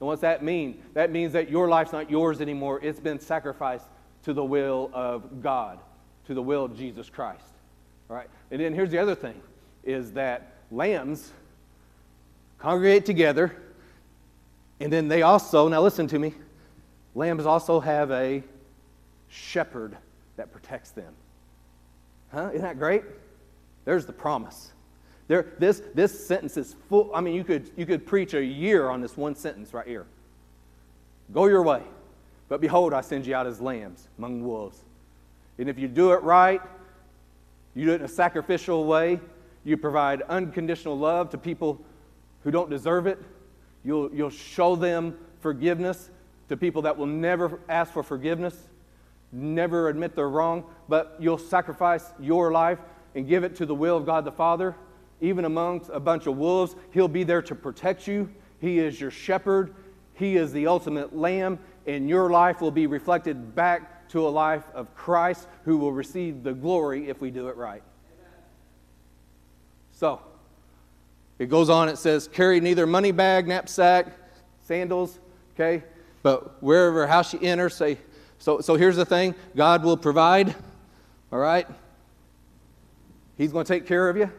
And 0.00 0.06
what's 0.06 0.20
that 0.20 0.44
mean? 0.44 0.82
That 0.92 1.10
means 1.10 1.32
that 1.32 1.50
your 1.50 1.68
life's 1.68 1.92
not 1.92 2.10
yours 2.10 2.40
anymore. 2.40 2.80
It's 2.82 3.00
been 3.00 3.18
sacrificed 3.18 3.86
to 4.28 4.34
the 4.34 4.44
will 4.44 4.90
of 4.92 5.42
God, 5.42 5.78
to 6.26 6.34
the 6.34 6.42
will 6.42 6.62
of 6.62 6.76
Jesus 6.76 7.08
Christ. 7.08 7.48
All 8.10 8.16
right? 8.16 8.28
And 8.50 8.60
then 8.60 8.74
here's 8.74 8.90
the 8.90 8.98
other 8.98 9.14
thing 9.14 9.40
is 9.84 10.12
that 10.12 10.52
lambs 10.70 11.32
congregate 12.58 13.06
together, 13.06 13.56
and 14.80 14.92
then 14.92 15.08
they 15.08 15.22
also, 15.22 15.66
now 15.68 15.80
listen 15.80 16.06
to 16.08 16.18
me, 16.18 16.34
lambs 17.14 17.46
also 17.46 17.80
have 17.80 18.10
a 18.10 18.42
shepherd 19.30 19.96
that 20.36 20.52
protects 20.52 20.90
them. 20.90 21.14
Huh? 22.30 22.50
Isn't 22.50 22.60
that 22.60 22.78
great? 22.78 23.04
There's 23.86 24.04
the 24.04 24.12
promise. 24.12 24.72
There, 25.28 25.46
this, 25.58 25.80
this 25.94 26.26
sentence 26.26 26.58
is 26.58 26.76
full. 26.90 27.10
I 27.14 27.22
mean, 27.22 27.34
you 27.34 27.44
could, 27.44 27.70
you 27.78 27.86
could 27.86 28.04
preach 28.04 28.34
a 28.34 28.44
year 28.44 28.90
on 28.90 29.00
this 29.00 29.16
one 29.16 29.34
sentence 29.34 29.72
right 29.72 29.86
here. 29.86 30.04
Go 31.32 31.46
your 31.46 31.62
way. 31.62 31.80
But 32.48 32.60
behold, 32.60 32.94
I 32.94 33.00
send 33.02 33.26
you 33.26 33.34
out 33.34 33.46
as 33.46 33.60
lambs 33.60 34.08
among 34.18 34.42
wolves. 34.42 34.82
And 35.58 35.68
if 35.68 35.78
you 35.78 35.88
do 35.88 36.12
it 36.12 36.22
right, 36.22 36.62
you 37.74 37.86
do 37.86 37.92
it 37.92 37.96
in 37.96 38.02
a 38.02 38.08
sacrificial 38.08 38.86
way, 38.86 39.20
you 39.64 39.76
provide 39.76 40.22
unconditional 40.22 40.98
love 40.98 41.30
to 41.30 41.38
people 41.38 41.80
who 42.44 42.50
don't 42.50 42.70
deserve 42.70 43.06
it, 43.06 43.18
you'll, 43.84 44.12
you'll 44.14 44.30
show 44.30 44.76
them 44.76 45.16
forgiveness 45.40 46.10
to 46.48 46.56
people 46.56 46.82
that 46.82 46.96
will 46.96 47.06
never 47.06 47.60
ask 47.68 47.92
for 47.92 48.02
forgiveness, 48.02 48.56
never 49.32 49.88
admit 49.88 50.14
they're 50.16 50.28
wrong, 50.28 50.64
but 50.88 51.16
you'll 51.18 51.36
sacrifice 51.36 52.04
your 52.18 52.50
life 52.50 52.78
and 53.14 53.28
give 53.28 53.44
it 53.44 53.56
to 53.56 53.66
the 53.66 53.74
will 53.74 53.96
of 53.96 54.06
God 54.06 54.24
the 54.24 54.32
Father 54.32 54.74
even 55.20 55.44
amongst 55.44 55.90
a 55.92 56.00
bunch 56.00 56.26
of 56.26 56.36
wolves. 56.36 56.76
He'll 56.92 57.08
be 57.08 57.24
there 57.24 57.42
to 57.42 57.54
protect 57.54 58.06
you. 58.06 58.30
He 58.60 58.78
is 58.78 59.00
your 59.00 59.10
shepherd. 59.10 59.74
He 60.14 60.36
is 60.36 60.52
the 60.52 60.66
ultimate 60.66 61.16
lamb, 61.16 61.58
and 61.88 62.06
your 62.06 62.30
life 62.30 62.60
will 62.60 62.70
be 62.70 62.86
reflected 62.86 63.54
back 63.54 64.08
to 64.10 64.26
a 64.26 64.28
life 64.28 64.64
of 64.74 64.94
Christ 64.94 65.48
who 65.64 65.78
will 65.78 65.92
receive 65.92 66.42
the 66.42 66.52
glory 66.52 67.08
if 67.08 67.20
we 67.20 67.30
do 67.30 67.48
it 67.48 67.56
right. 67.56 67.82
So, 69.92 70.20
it 71.38 71.46
goes 71.46 71.70
on, 71.70 71.88
it 71.88 71.96
says, 71.96 72.28
carry 72.28 72.60
neither 72.60 72.86
money 72.86 73.10
bag, 73.10 73.48
knapsack, 73.48 74.06
sandals, 74.62 75.18
okay? 75.54 75.82
But 76.22 76.62
wherever 76.62 77.06
house 77.06 77.32
you 77.32 77.40
enter, 77.42 77.70
say, 77.70 77.96
so, 78.38 78.60
so 78.60 78.76
here's 78.76 78.96
the 78.96 79.06
thing 79.06 79.34
God 79.56 79.82
will 79.82 79.96
provide, 79.96 80.54
all 81.32 81.38
right? 81.38 81.66
He's 83.38 83.50
going 83.50 83.64
to 83.64 83.72
take 83.72 83.86
care 83.86 84.10
of 84.10 84.16
you. 84.16 84.30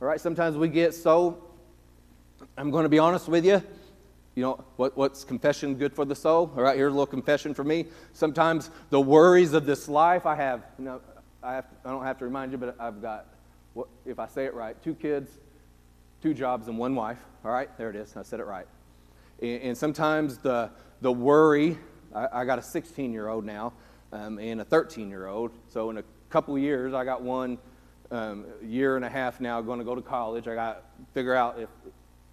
All 0.00 0.08
right, 0.08 0.20
sometimes 0.20 0.56
we 0.56 0.68
get 0.68 0.94
so, 0.94 1.44
I'm 2.56 2.70
going 2.70 2.84
to 2.84 2.88
be 2.88 2.98
honest 2.98 3.28
with 3.28 3.44
you. 3.44 3.62
You 4.36 4.42
know, 4.42 4.64
what, 4.76 4.94
what's 4.98 5.24
confession 5.24 5.76
good 5.76 5.94
for 5.94 6.04
the 6.04 6.14
soul? 6.14 6.52
All 6.54 6.62
right, 6.62 6.76
here's 6.76 6.92
a 6.92 6.94
little 6.94 7.06
confession 7.06 7.54
for 7.54 7.64
me. 7.64 7.86
Sometimes 8.12 8.70
the 8.90 9.00
worries 9.00 9.54
of 9.54 9.64
this 9.64 9.88
life, 9.88 10.26
I 10.26 10.34
have, 10.34 10.62
you 10.78 10.84
know, 10.84 11.00
I, 11.42 11.54
have, 11.54 11.64
I 11.86 11.88
don't 11.88 12.04
have 12.04 12.18
to 12.18 12.26
remind 12.26 12.52
you, 12.52 12.58
but 12.58 12.76
I've 12.78 13.00
got, 13.00 13.24
what, 13.72 13.88
if 14.04 14.18
I 14.18 14.26
say 14.26 14.44
it 14.44 14.52
right, 14.52 14.80
two 14.84 14.94
kids, 14.94 15.30
two 16.20 16.34
jobs, 16.34 16.68
and 16.68 16.76
one 16.76 16.94
wife. 16.94 17.16
All 17.46 17.50
right, 17.50 17.70
there 17.78 17.88
it 17.88 17.96
is. 17.96 18.14
I 18.14 18.22
said 18.22 18.40
it 18.40 18.44
right. 18.44 18.66
And, 19.40 19.62
and 19.62 19.78
sometimes 19.78 20.36
the, 20.36 20.70
the 21.00 21.10
worry, 21.10 21.78
I, 22.14 22.28
I 22.40 22.44
got 22.44 22.58
a 22.58 22.62
16 22.62 23.14
year 23.14 23.28
old 23.28 23.46
now 23.46 23.72
um, 24.12 24.38
and 24.38 24.60
a 24.60 24.64
13 24.64 25.08
year 25.08 25.28
old. 25.28 25.50
So 25.68 25.88
in 25.88 25.96
a 25.96 26.04
couple 26.28 26.58
years, 26.58 26.92
I 26.92 27.06
got 27.06 27.22
one 27.22 27.56
um, 28.10 28.44
year 28.62 28.96
and 28.96 29.04
a 29.04 29.08
half 29.08 29.40
now 29.40 29.62
going 29.62 29.78
to 29.78 29.84
go 29.84 29.94
to 29.94 30.02
college. 30.02 30.46
I 30.46 30.54
got 30.54 30.74
to 30.74 31.04
figure 31.14 31.34
out 31.34 31.58
if 31.58 31.70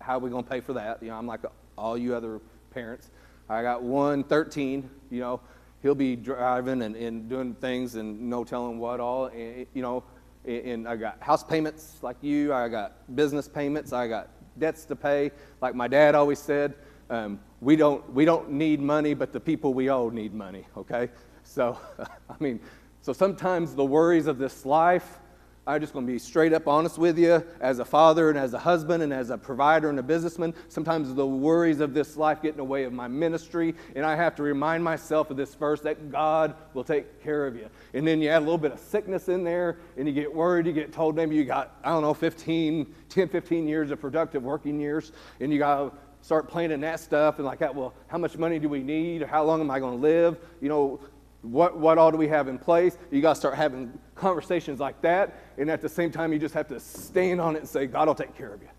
how 0.02 0.18
are 0.18 0.20
we 0.20 0.30
going 0.30 0.44
to 0.44 0.50
pay 0.50 0.60
for 0.60 0.74
that. 0.74 1.02
You 1.02 1.08
know, 1.08 1.16
I'm 1.16 1.28
like 1.28 1.46
all 1.78 1.98
you 1.98 2.16
other 2.16 2.40
parents. 2.72 3.10
I 3.50 3.62
got 3.62 3.84
one 3.84 4.24
13, 4.24 4.90
you 5.10 5.20
know, 5.20 5.42
he'll 5.82 5.96
be 5.96 6.16
driving 6.16 6.82
and, 6.82 6.96
and 6.96 7.30
doing 7.30 7.54
things 7.56 7.96
and 7.96 8.30
no 8.30 8.44
telling 8.44 8.80
what 8.80 9.00
all, 9.00 9.26
and, 9.26 9.68
you 9.74 9.82
know, 9.82 10.04
and 10.46 10.88
I 10.88 10.96
got 10.96 11.22
house 11.22 11.44
payments 11.44 12.00
like 12.02 12.18
you. 12.22 12.54
I 12.54 12.68
got 12.68 13.16
business 13.16 13.48
payments. 13.48 13.94
I 13.94 14.08
got 14.08 14.30
debts 14.60 14.86
to 14.86 14.96
pay. 14.96 15.32
Like 15.62 15.76
my 15.76 15.88
dad 15.88 16.16
always 16.16 16.40
said, 16.40 16.76
um, 17.10 17.40
we 17.62 17.76
don't 17.76 18.14
we 18.14 18.26
don't 18.26 18.52
need 18.52 18.82
money, 18.82 19.14
but 19.14 19.32
the 19.32 19.40
people 19.40 19.74
we 19.74 19.90
owe 19.90 20.10
need 20.10 20.34
money. 20.34 20.66
Okay, 20.76 21.10
so 21.44 21.78
I 22.00 22.36
mean, 22.40 22.60
so 23.02 23.14
sometimes 23.14 23.76
the 23.76 23.86
worries 23.86 24.28
of 24.28 24.38
this 24.38 24.66
life 24.66 25.20
I'm 25.66 25.80
just 25.80 25.94
going 25.94 26.06
to 26.06 26.12
be 26.12 26.20
straight 26.20 26.52
up 26.52 26.68
honest 26.68 26.98
with 26.98 27.18
you. 27.18 27.42
As 27.62 27.80
a 27.80 27.86
father 27.86 28.30
and 28.30 28.38
as 28.38 28.54
a 28.54 28.60
husband 28.60 29.02
and 29.02 29.14
as 29.14 29.30
a 29.30 29.38
provider 29.38 29.90
and 29.90 29.98
a 29.98 30.04
businessman, 30.04 30.54
sometimes 30.68 31.14
the 31.14 31.26
worries 31.26 31.80
of 31.80 31.94
this 31.94 32.18
life 32.18 32.42
get 32.42 32.52
in 32.52 32.58
the 32.58 32.64
way 32.66 32.84
of 32.84 32.92
my 32.92 33.08
ministry, 33.08 33.74
and 33.96 34.06
I 34.06 34.16
have 34.18 34.36
to 34.36 34.44
remind 34.44 34.84
myself 34.84 35.32
of 35.32 35.38
this 35.38 35.56
verse 35.56 35.80
that 35.82 36.12
God 36.12 36.56
will 36.74 36.84
take 36.84 37.24
care 37.24 37.48
of 37.48 37.56
you. 37.56 37.70
And 37.94 38.06
then 38.06 38.22
you 38.22 38.28
add 38.28 38.40
a 38.40 38.46
little 38.46 38.58
bit 38.58 38.74
of 38.74 38.80
sickness 38.80 39.30
in 39.30 39.46
there, 39.46 39.78
and 39.96 40.06
you 40.06 40.14
get 40.14 40.34
worried. 40.34 40.66
You 40.66 40.74
get 40.74 40.92
told 40.92 41.16
maybe 41.16 41.36
you 41.36 41.46
got, 41.46 41.78
I 41.82 41.90
don't 41.90 42.02
know, 42.02 42.14
15, 42.14 42.94
10, 43.08 43.30
15 43.30 43.68
years 43.68 43.90
of 43.90 44.02
productive 44.02 44.44
working 44.44 44.82
years, 44.82 45.14
and 45.40 45.54
you 45.54 45.60
got 45.60 45.78
to 45.78 45.98
start 46.24 46.50
planning 46.50 46.82
that 46.82 47.00
stuff 47.00 47.38
and 47.38 47.46
like. 47.46 47.62
Well, 47.62 47.94
how 48.08 48.18
much 48.18 48.38
money 48.38 48.60
do 48.60 48.68
we 48.68 48.82
need? 48.82 49.22
Or 49.22 49.28
How 49.28 49.44
long 49.44 49.62
am 49.62 49.72
I 49.72 49.80
going 49.80 49.96
to 49.96 50.02
live? 50.02 50.38
You 50.62 50.70
know, 50.70 51.00
what, 51.44 51.78
what 51.78 51.98
all 51.98 52.10
do 52.10 52.18
we 52.18 52.30
have 52.30 52.48
in 52.48 52.58
place? 52.58 52.98
You 53.12 53.22
got 53.22 53.34
to 53.34 53.40
start 53.40 53.56
having 53.56 53.98
conversations 54.16 54.80
like 54.80 55.02
that. 55.02 55.38
And 55.58 55.70
at 55.70 55.82
the 55.82 55.90
same 55.90 56.10
time, 56.10 56.34
you 56.34 56.40
just 56.40 56.54
have 56.54 56.70
to 56.70 56.80
stand 56.80 57.40
on 57.40 57.56
it 57.56 57.60
and 57.60 57.70
say, 57.70 57.86
God 57.86 58.08
will 58.08 58.16
take 58.16 58.36
care 58.36 58.54
of 58.54 58.62
you. 58.62 58.70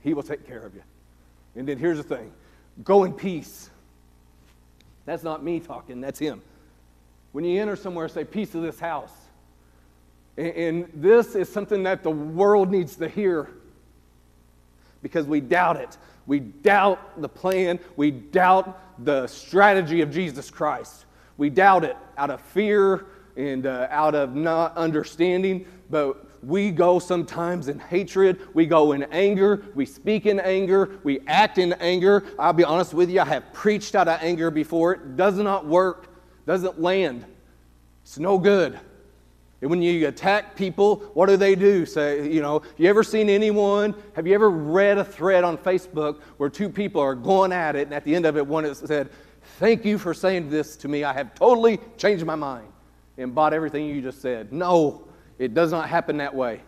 He 0.00 0.14
will 0.14 0.22
take 0.22 0.46
care 0.46 0.64
of 0.64 0.74
you. 0.74 0.82
And 1.54 1.68
then 1.68 1.78
here's 1.78 1.98
the 1.98 2.02
thing 2.02 2.32
go 2.82 3.04
in 3.04 3.12
peace. 3.12 3.70
That's 5.04 5.22
not 5.22 5.44
me 5.44 5.60
talking, 5.60 6.00
that's 6.00 6.18
Him. 6.18 6.42
When 7.32 7.44
you 7.44 7.60
enter 7.60 7.76
somewhere, 7.76 8.08
say, 8.08 8.24
Peace 8.24 8.54
of 8.54 8.62
this 8.62 8.80
house. 8.80 9.12
And, 10.36 10.46
and 10.46 10.90
this 10.94 11.34
is 11.34 11.48
something 11.48 11.82
that 11.84 12.02
the 12.02 12.10
world 12.10 12.70
needs 12.70 12.96
to 12.96 13.08
hear 13.08 13.50
because 15.02 15.26
we 15.26 15.40
doubt 15.40 15.76
it. 15.76 15.96
We 16.26 16.40
doubt 16.40 17.20
the 17.20 17.28
plan, 17.28 17.78
we 17.96 18.10
doubt 18.10 19.04
the 19.04 19.26
strategy 19.26 20.00
of 20.00 20.10
Jesus 20.10 20.50
Christ. 20.50 21.05
We 21.36 21.50
doubt 21.50 21.84
it 21.84 21.96
out 22.16 22.30
of 22.30 22.40
fear 22.40 23.06
and 23.36 23.66
uh, 23.66 23.88
out 23.90 24.14
of 24.14 24.34
not 24.34 24.76
understanding. 24.76 25.66
But 25.90 26.26
we 26.42 26.70
go 26.70 26.98
sometimes 26.98 27.68
in 27.68 27.78
hatred, 27.78 28.40
we 28.54 28.66
go 28.66 28.92
in 28.92 29.04
anger, 29.04 29.64
we 29.74 29.84
speak 29.84 30.26
in 30.26 30.38
anger, 30.40 30.98
we 31.02 31.20
act 31.26 31.58
in 31.58 31.72
anger. 31.74 32.24
I'll 32.38 32.52
be 32.52 32.64
honest 32.64 32.94
with 32.94 33.10
you, 33.10 33.20
I 33.20 33.24
have 33.24 33.52
preached 33.52 33.94
out 33.94 34.08
of 34.08 34.20
anger 34.22 34.50
before. 34.50 34.92
It 34.92 35.16
does 35.16 35.36
not 35.38 35.66
work, 35.66 36.08
doesn't 36.46 36.80
land. 36.80 37.24
It's 38.02 38.18
no 38.18 38.38
good. 38.38 38.78
And 39.62 39.70
when 39.70 39.80
you 39.80 40.06
attack 40.06 40.54
people, 40.54 40.96
what 41.14 41.26
do 41.26 41.36
they 41.36 41.54
do? 41.54 41.86
Say, 41.86 42.30
you 42.30 42.42
know, 42.42 42.62
you 42.76 42.88
ever 42.88 43.02
seen 43.02 43.28
anyone? 43.30 43.94
Have 44.14 44.26
you 44.26 44.34
ever 44.34 44.50
read 44.50 44.98
a 44.98 45.04
thread 45.04 45.44
on 45.44 45.56
Facebook 45.56 46.20
where 46.36 46.50
two 46.50 46.68
people 46.68 47.00
are 47.00 47.14
going 47.14 47.52
at 47.52 47.74
it, 47.74 47.86
and 47.86 47.94
at 47.94 48.04
the 48.04 48.14
end 48.14 48.26
of 48.26 48.36
it, 48.36 48.46
one 48.46 48.72
said, 48.74 49.08
Thank 49.58 49.86
you 49.86 49.96
for 49.96 50.12
saying 50.12 50.50
this 50.50 50.76
to 50.76 50.88
me. 50.88 51.02
I 51.02 51.14
have 51.14 51.34
totally 51.34 51.80
changed 51.96 52.26
my 52.26 52.34
mind 52.34 52.68
and 53.16 53.34
bought 53.34 53.54
everything 53.54 53.86
you 53.86 54.02
just 54.02 54.20
said. 54.20 54.52
No, 54.52 55.08
it 55.38 55.54
does 55.54 55.70
not 55.70 55.88
happen 55.88 56.18
that 56.18 56.34
way. 56.34 56.60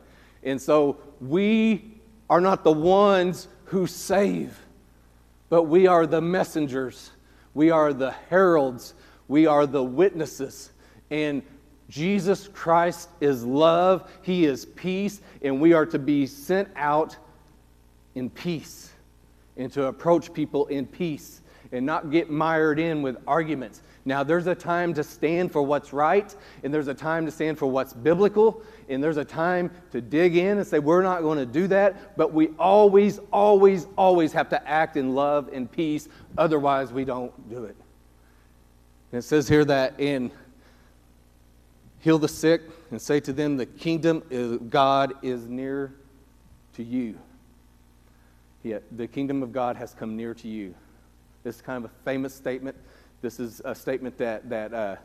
And 0.42 0.59
so 0.61 0.96
we 1.20 2.01
are 2.31 2.40
not 2.40 2.64
the 2.64 2.72
ones 2.72 3.48
who 3.66 3.87
save, 3.87 4.59
but 5.51 5.64
we 5.64 5.87
are 5.87 6.07
the 6.07 6.22
messengers. 6.22 7.11
We 7.53 7.70
are 7.70 7.92
the 7.92 8.12
heralds. 8.31 8.94
We 9.29 9.46
are 9.46 9.66
the 9.66 9.85
witnesses. 9.85 10.72
And 11.11 11.42
Jesus 11.90 12.48
Christ 12.48 13.11
is 13.20 13.44
love, 13.44 14.11
He 14.22 14.46
is 14.46 14.64
peace, 14.64 15.20
and 15.42 15.61
we 15.61 15.74
are 15.74 15.85
to 15.85 15.98
be 15.98 16.27
sent 16.27 16.70
out 16.74 17.18
in 18.14 18.31
peace 18.31 18.90
and 19.59 19.70
to 19.74 19.88
approach 19.88 20.33
people 20.33 20.66
in 20.68 20.87
peace 20.87 21.42
and 21.73 21.85
not 21.85 22.11
get 22.11 22.31
mired 22.31 22.79
in 22.79 23.03
with 23.03 23.17
arguments. 23.27 23.83
Now, 24.05 24.23
there's 24.23 24.47
a 24.47 24.55
time 24.55 24.95
to 24.95 25.05
stand 25.05 25.53
for 25.53 25.61
what's 25.63 25.93
right, 25.93 26.35
and 26.63 26.73
there's 26.73 26.89
a 26.89 26.95
time 26.95 27.27
to 27.27 27.33
stand 27.33 27.59
for 27.59 27.67
what's 27.67 27.93
biblical, 27.93 28.63
and 28.89 29.05
there's 29.05 29.19
a 29.19 29.25
time 29.25 29.71
to 29.93 30.01
dig 30.01 30.37
in 30.37 30.57
and 30.59 30.67
say, 30.67 30.79
we're 30.79 31.03
not 31.03 31.21
going 31.21 31.39
to 31.39 31.47
do 31.47 31.67
that, 31.67 32.17
but 32.17 32.33
we 32.33 32.49
always, 32.59 33.21
always, 33.33 33.87
always 33.97 34.33
have 34.33 34.49
to 34.49 34.69
act 34.69 34.97
in 34.97 35.15
love 35.15 35.51
and 35.53 35.71
peace, 35.71 36.09
otherwise, 36.39 36.91
we 36.91 37.05
don't 37.05 37.51
do 37.51 37.65
it. 37.65 37.77
And 39.13 39.19
it 39.19 39.23
says 39.23 39.49
here 39.49 39.65
that 39.67 40.01
in 40.01 40.31
heal 42.01 42.19
the 42.19 42.29
sick 42.29 42.63
and 42.91 43.01
say 43.01 43.21
to 43.21 43.33
them, 43.33 43.57
the 43.57 43.67
kingdom 43.67 44.23
of 44.31 44.71
God 44.71 45.15
is 45.23 45.47
near 45.47 45.93
to 46.75 46.83
you. 46.83 47.19
Yeah, 48.63 48.79
the 48.93 49.07
kingdom 49.07 49.43
of 49.43 49.53
God 49.53 49.77
has 49.77 49.95
come 49.95 50.17
near 50.17 50.35
to 50.35 50.49
you. 50.49 50.75
This 51.49 51.57
is 51.57 51.63
kind 51.63 51.83
of 51.83 51.91
a 51.91 51.95
famous 52.05 52.35
statement. 52.35 52.77
This 53.23 53.41
is 53.41 53.63
a 53.65 53.75
statement 53.75 54.19
that, 54.19 54.51
that 54.51 54.75
uh, 54.75 54.97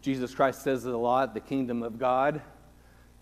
Jesus 0.00 0.34
Christ 0.34 0.62
says 0.62 0.84
a 0.86 0.96
lot 0.96 1.34
the 1.34 1.40
kingdom 1.40 1.84
of 1.84 2.00
God. 2.00 2.42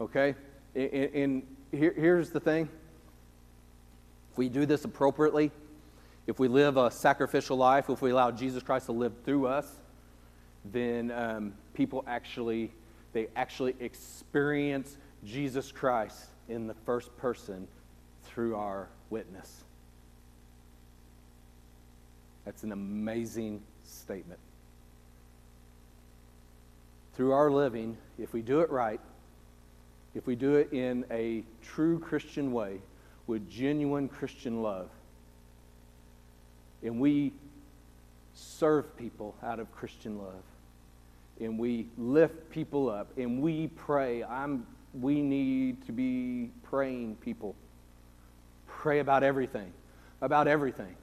Okay? 0.00 0.34
And, 0.74 0.90
and 0.90 1.42
here, 1.70 1.92
here's 1.94 2.30
the 2.30 2.40
thing 2.40 2.70
if 4.32 4.38
we 4.38 4.48
do 4.48 4.64
this 4.64 4.86
appropriately, 4.86 5.50
if 6.26 6.38
we 6.38 6.48
live 6.48 6.78
a 6.78 6.90
sacrificial 6.90 7.58
life, 7.58 7.90
if 7.90 8.00
we 8.00 8.10
allow 8.10 8.30
Jesus 8.30 8.62
Christ 8.62 8.86
to 8.86 8.92
live 8.92 9.12
through 9.26 9.48
us, 9.48 9.70
then 10.64 11.10
um, 11.10 11.52
people 11.74 12.04
actually 12.06 12.72
they 13.12 13.28
actually 13.36 13.76
experience 13.80 14.96
Jesus 15.26 15.70
Christ 15.72 16.30
in 16.48 16.68
the 16.68 16.74
first 16.86 17.14
person 17.18 17.68
through 18.24 18.56
our 18.56 18.88
witness. 19.10 19.65
That's 22.46 22.62
an 22.62 22.72
amazing 22.72 23.60
statement. 23.84 24.40
Through 27.14 27.32
our 27.32 27.50
living, 27.50 27.98
if 28.18 28.32
we 28.32 28.40
do 28.40 28.60
it 28.60 28.70
right, 28.70 29.00
if 30.14 30.26
we 30.26 30.36
do 30.36 30.54
it 30.54 30.72
in 30.72 31.04
a 31.10 31.42
true 31.62 31.98
Christian 31.98 32.52
way, 32.52 32.78
with 33.26 33.50
genuine 33.50 34.08
Christian 34.08 34.62
love, 34.62 34.88
and 36.82 37.00
we 37.00 37.32
serve 38.34 38.96
people 38.96 39.34
out 39.42 39.58
of 39.58 39.70
Christian 39.72 40.18
love, 40.18 40.42
and 41.40 41.58
we 41.58 41.88
lift 41.98 42.48
people 42.50 42.88
up, 42.88 43.08
and 43.18 43.42
we 43.42 43.66
pray, 43.68 44.22
I'm, 44.22 44.64
we 44.94 45.20
need 45.20 45.84
to 45.86 45.92
be 45.92 46.50
praying 46.62 47.16
people. 47.16 47.56
Pray 48.68 49.00
about 49.00 49.24
everything, 49.24 49.72
about 50.20 50.46
everything. 50.46 50.94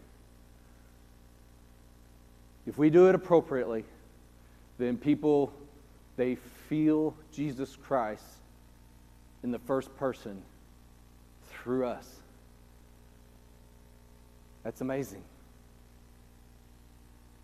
If 2.66 2.78
we 2.78 2.90
do 2.90 3.10
it 3.10 3.16
appropriately, 3.16 3.84
then 4.78 4.98
people, 4.98 5.54
they 6.18 6.36
feel 6.70 7.16
Jesus 7.32 7.76
Christ 7.76 8.24
in 9.44 9.52
the 9.52 9.60
first 9.60 9.96
person 9.98 10.42
through 11.50 11.86
us. 11.86 12.08
That's 14.64 14.82
amazing. 14.82 15.24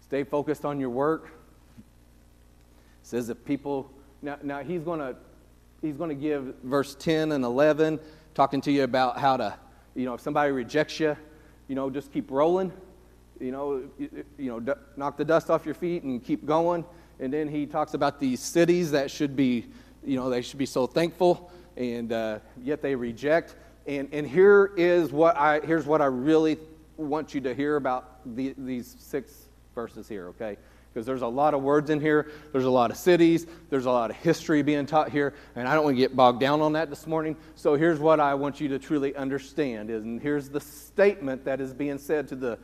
Stay 0.01 0.23
focused 0.23 0.65
on 0.65 0.79
your 0.79 0.89
work. 0.89 1.25
It 1.77 1.83
says 3.03 3.27
that 3.27 3.45
people 3.45 3.91
now, 4.21 4.37
now 4.41 4.63
he's 4.63 4.83
to 4.99 5.15
he's 5.81 5.95
going 5.95 6.09
to 6.09 6.15
give 6.15 6.55
verse 6.63 6.95
10 6.95 7.31
and 7.31 7.45
11 7.45 7.99
talking 8.33 8.59
to 8.61 8.71
you 8.71 8.83
about 8.83 9.17
how 9.17 9.37
to 9.37 9.55
you 9.95 10.05
know 10.05 10.13
if 10.13 10.21
somebody 10.21 10.51
rejects 10.51 10.99
you 10.99 11.15
you 11.67 11.75
know 11.75 11.89
just 11.89 12.11
keep 12.11 12.29
rolling 12.31 12.71
you 13.39 13.51
know, 13.51 13.83
you, 13.97 14.25
you 14.37 14.59
know, 14.59 14.75
knock 14.97 15.17
the 15.17 15.25
dust 15.25 15.49
off 15.49 15.65
your 15.65 15.75
feet 15.75 16.03
and 16.03 16.23
keep 16.23 16.45
going. 16.45 16.85
And 17.19 17.33
then 17.33 17.47
he 17.47 17.65
talks 17.65 17.93
about 17.93 18.19
these 18.19 18.39
cities 18.39 18.91
that 18.91 19.11
should 19.11 19.35
be, 19.35 19.65
you 20.03 20.15
know, 20.15 20.29
they 20.29 20.41
should 20.41 20.59
be 20.59 20.65
so 20.65 20.87
thankful, 20.87 21.51
and 21.75 22.11
uh, 22.13 22.39
yet 22.63 22.81
they 22.81 22.95
reject. 22.95 23.55
And, 23.87 24.07
and 24.13 24.27
here 24.27 24.71
is 24.77 25.11
what 25.11 25.35
I, 25.35 25.59
here's 25.61 25.85
what 25.85 26.01
I 26.01 26.05
really 26.05 26.57
want 26.95 27.33
you 27.33 27.41
to 27.41 27.53
hear 27.53 27.75
about 27.75 28.35
the, 28.35 28.53
these 28.57 28.95
six 28.99 29.49
verses 29.75 30.07
here, 30.07 30.27
okay? 30.29 30.57
Because 30.93 31.05
there's 31.05 31.21
a 31.21 31.27
lot 31.27 31.53
of 31.53 31.61
words 31.61 31.89
in 31.89 31.99
here, 31.99 32.31
there's 32.51 32.65
a 32.65 32.69
lot 32.69 32.91
of 32.91 32.97
cities, 32.97 33.47
there's 33.69 33.85
a 33.85 33.91
lot 33.91 34.09
of 34.09 34.15
history 34.17 34.61
being 34.61 34.85
taught 34.85 35.09
here, 35.09 35.33
and 35.55 35.67
I 35.67 35.73
don't 35.73 35.83
want 35.83 35.95
to 35.95 36.01
get 36.01 36.15
bogged 36.15 36.39
down 36.39 36.61
on 36.61 36.73
that 36.73 36.89
this 36.89 37.05
morning. 37.05 37.35
So 37.55 37.75
here's 37.75 37.99
what 37.99 38.19
I 38.19 38.33
want 38.33 38.59
you 38.59 38.67
to 38.69 38.79
truly 38.79 39.15
understand 39.15 39.89
is, 39.89 40.03
and 40.03 40.21
here's 40.21 40.49
the 40.49 40.59
statement 40.59 41.45
that 41.45 41.61
is 41.61 41.73
being 41.73 41.97
said 41.97 42.27
to 42.29 42.35
the 42.35 42.57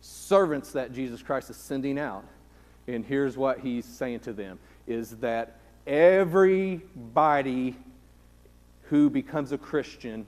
servants 0.00 0.72
that 0.72 0.92
Jesus 0.92 1.22
Christ 1.22 1.50
is 1.50 1.56
sending 1.56 1.98
out. 1.98 2.24
And 2.86 3.04
here's 3.04 3.36
what 3.36 3.60
he's 3.60 3.84
saying 3.84 4.20
to 4.20 4.32
them 4.32 4.58
is 4.86 5.16
that 5.18 5.58
everybody 5.86 7.76
who 8.84 9.10
becomes 9.10 9.52
a 9.52 9.58
Christian 9.58 10.26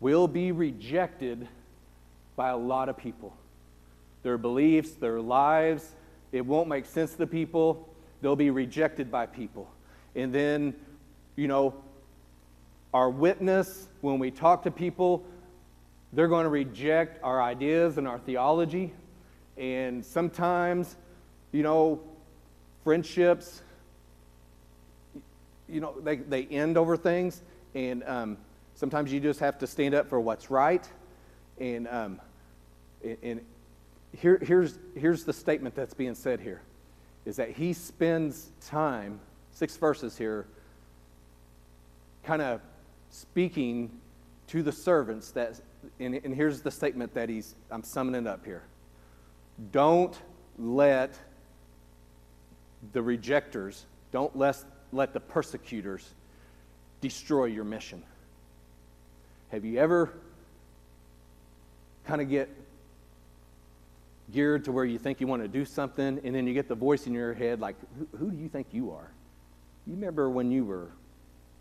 will 0.00 0.26
be 0.26 0.50
rejected 0.50 1.46
by 2.34 2.50
a 2.50 2.56
lot 2.56 2.88
of 2.88 2.96
people. 2.96 3.36
Their 4.22 4.38
beliefs, 4.38 4.92
their 4.92 5.20
lives, 5.20 5.94
it 6.32 6.44
won't 6.44 6.68
make 6.68 6.86
sense 6.86 7.14
to 7.14 7.26
people. 7.26 7.88
They'll 8.22 8.36
be 8.36 8.50
rejected 8.50 9.10
by 9.10 9.26
people. 9.26 9.68
And 10.14 10.32
then, 10.32 10.74
you 11.36 11.48
know, 11.48 11.74
our 12.92 13.08
witness, 13.08 13.88
when 14.00 14.18
we 14.18 14.30
talk 14.30 14.64
to 14.64 14.70
people, 14.70 15.24
they're 16.12 16.28
going 16.28 16.44
to 16.44 16.50
reject 16.50 17.22
our 17.22 17.42
ideas 17.42 17.98
and 17.98 18.08
our 18.08 18.18
theology. 18.18 18.92
And 19.56 20.04
sometimes, 20.04 20.96
you 21.52 21.62
know, 21.62 22.00
friendships, 22.82 23.62
you 25.68 25.80
know, 25.80 25.94
they, 26.02 26.16
they 26.16 26.46
end 26.46 26.76
over 26.76 26.96
things. 26.96 27.42
And 27.74 28.02
um, 28.04 28.36
sometimes 28.74 29.12
you 29.12 29.20
just 29.20 29.40
have 29.40 29.58
to 29.58 29.66
stand 29.66 29.94
up 29.94 30.08
for 30.08 30.20
what's 30.20 30.50
right. 30.50 30.86
And, 31.58 31.86
um, 31.88 32.20
and 33.22 33.40
here, 34.16 34.38
here's, 34.42 34.78
here's 34.96 35.24
the 35.24 35.32
statement 35.32 35.74
that's 35.74 35.94
being 35.94 36.14
said 36.14 36.40
here 36.40 36.62
is 37.26 37.36
that 37.36 37.50
he 37.50 37.72
spends 37.72 38.50
time, 38.66 39.20
six 39.52 39.76
verses 39.76 40.16
here, 40.16 40.46
kind 42.24 42.40
of 42.40 42.60
speaking 43.10 43.90
to 44.48 44.62
the 44.62 44.72
servants 44.72 45.30
that 45.32 45.60
and, 45.98 46.14
and 46.14 46.34
here's 46.34 46.60
the 46.62 46.70
statement 46.70 47.14
that 47.14 47.28
he's, 47.28 47.54
I'm 47.70 47.82
summing 47.82 48.14
it 48.14 48.26
up 48.26 48.44
here. 48.44 48.62
Don't 49.72 50.16
let 50.58 51.18
the 52.92 53.02
rejectors, 53.02 53.86
don't 54.12 54.34
let, 54.36 54.56
let 54.92 55.12
the 55.12 55.20
persecutors 55.20 56.14
destroy 57.00 57.46
your 57.46 57.64
mission. 57.64 58.02
Have 59.50 59.64
you 59.64 59.78
ever 59.78 60.12
kind 62.06 62.20
of 62.20 62.28
get 62.28 62.48
geared 64.32 64.64
to 64.64 64.72
where 64.72 64.84
you 64.84 64.98
think 64.98 65.20
you 65.20 65.26
want 65.26 65.42
to 65.42 65.48
do 65.48 65.64
something, 65.64 66.20
and 66.22 66.34
then 66.34 66.46
you 66.46 66.54
get 66.54 66.68
the 66.68 66.74
voice 66.74 67.06
in 67.06 67.12
your 67.12 67.34
head 67.34 67.60
like, 67.60 67.76
who, 67.98 68.18
who 68.18 68.30
do 68.30 68.36
you 68.36 68.48
think 68.48 68.68
you 68.72 68.92
are? 68.92 69.10
You 69.86 69.94
remember 69.94 70.30
when 70.30 70.50
you 70.50 70.64
were 70.64 70.88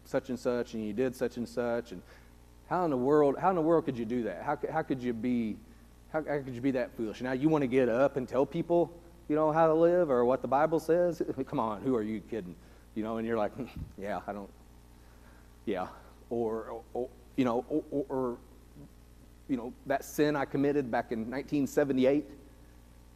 such 0.05 0.29
and 0.29 0.39
such, 0.39 0.73
and 0.73 0.85
you 0.85 0.93
did 0.93 1.15
such 1.15 1.37
and 1.37 1.47
such, 1.47 1.91
and 1.91 2.01
how 2.69 2.85
in 2.85 2.91
the 2.91 2.97
world, 2.97 3.35
how 3.39 3.49
in 3.49 3.55
the 3.55 3.61
world 3.61 3.85
could 3.85 3.97
you 3.97 4.05
do 4.05 4.23
that? 4.23 4.43
How, 4.43 4.57
how 4.71 4.83
could 4.83 5.01
you 5.01 5.11
be, 5.11 5.57
how, 6.13 6.23
how 6.23 6.37
could 6.39 6.53
you 6.53 6.61
be 6.61 6.71
that 6.71 6.95
foolish? 6.95 7.19
Now 7.21 7.31
you 7.31 7.49
want 7.49 7.63
to 7.63 7.67
get 7.67 7.89
up 7.89 8.15
and 8.15 8.27
tell 8.27 8.45
people, 8.45 8.93
you 9.27 9.35
know, 9.35 9.51
how 9.51 9.67
to 9.67 9.73
live 9.73 10.11
or 10.11 10.23
what 10.23 10.43
the 10.43 10.47
Bible 10.47 10.79
says? 10.79 11.21
Come 11.47 11.59
on, 11.59 11.81
who 11.81 11.95
are 11.95 12.03
you 12.03 12.21
kidding? 12.21 12.55
You 12.93 13.03
know, 13.03 13.17
and 13.17 13.27
you're 13.27 13.37
like, 13.37 13.53
hmm, 13.53 13.65
yeah, 13.97 14.21
I 14.27 14.33
don't, 14.33 14.49
yeah. 15.65 15.87
or, 16.29 16.81
or 16.93 17.09
you 17.35 17.45
know, 17.45 17.65
or, 17.69 17.83
or, 17.89 18.05
or, 18.09 18.37
you 19.47 19.57
know, 19.57 19.73
that 19.87 20.05
sin 20.05 20.35
I 20.35 20.45
committed 20.45 20.91
back 20.91 21.11
in 21.11 21.19
1978, 21.21 22.25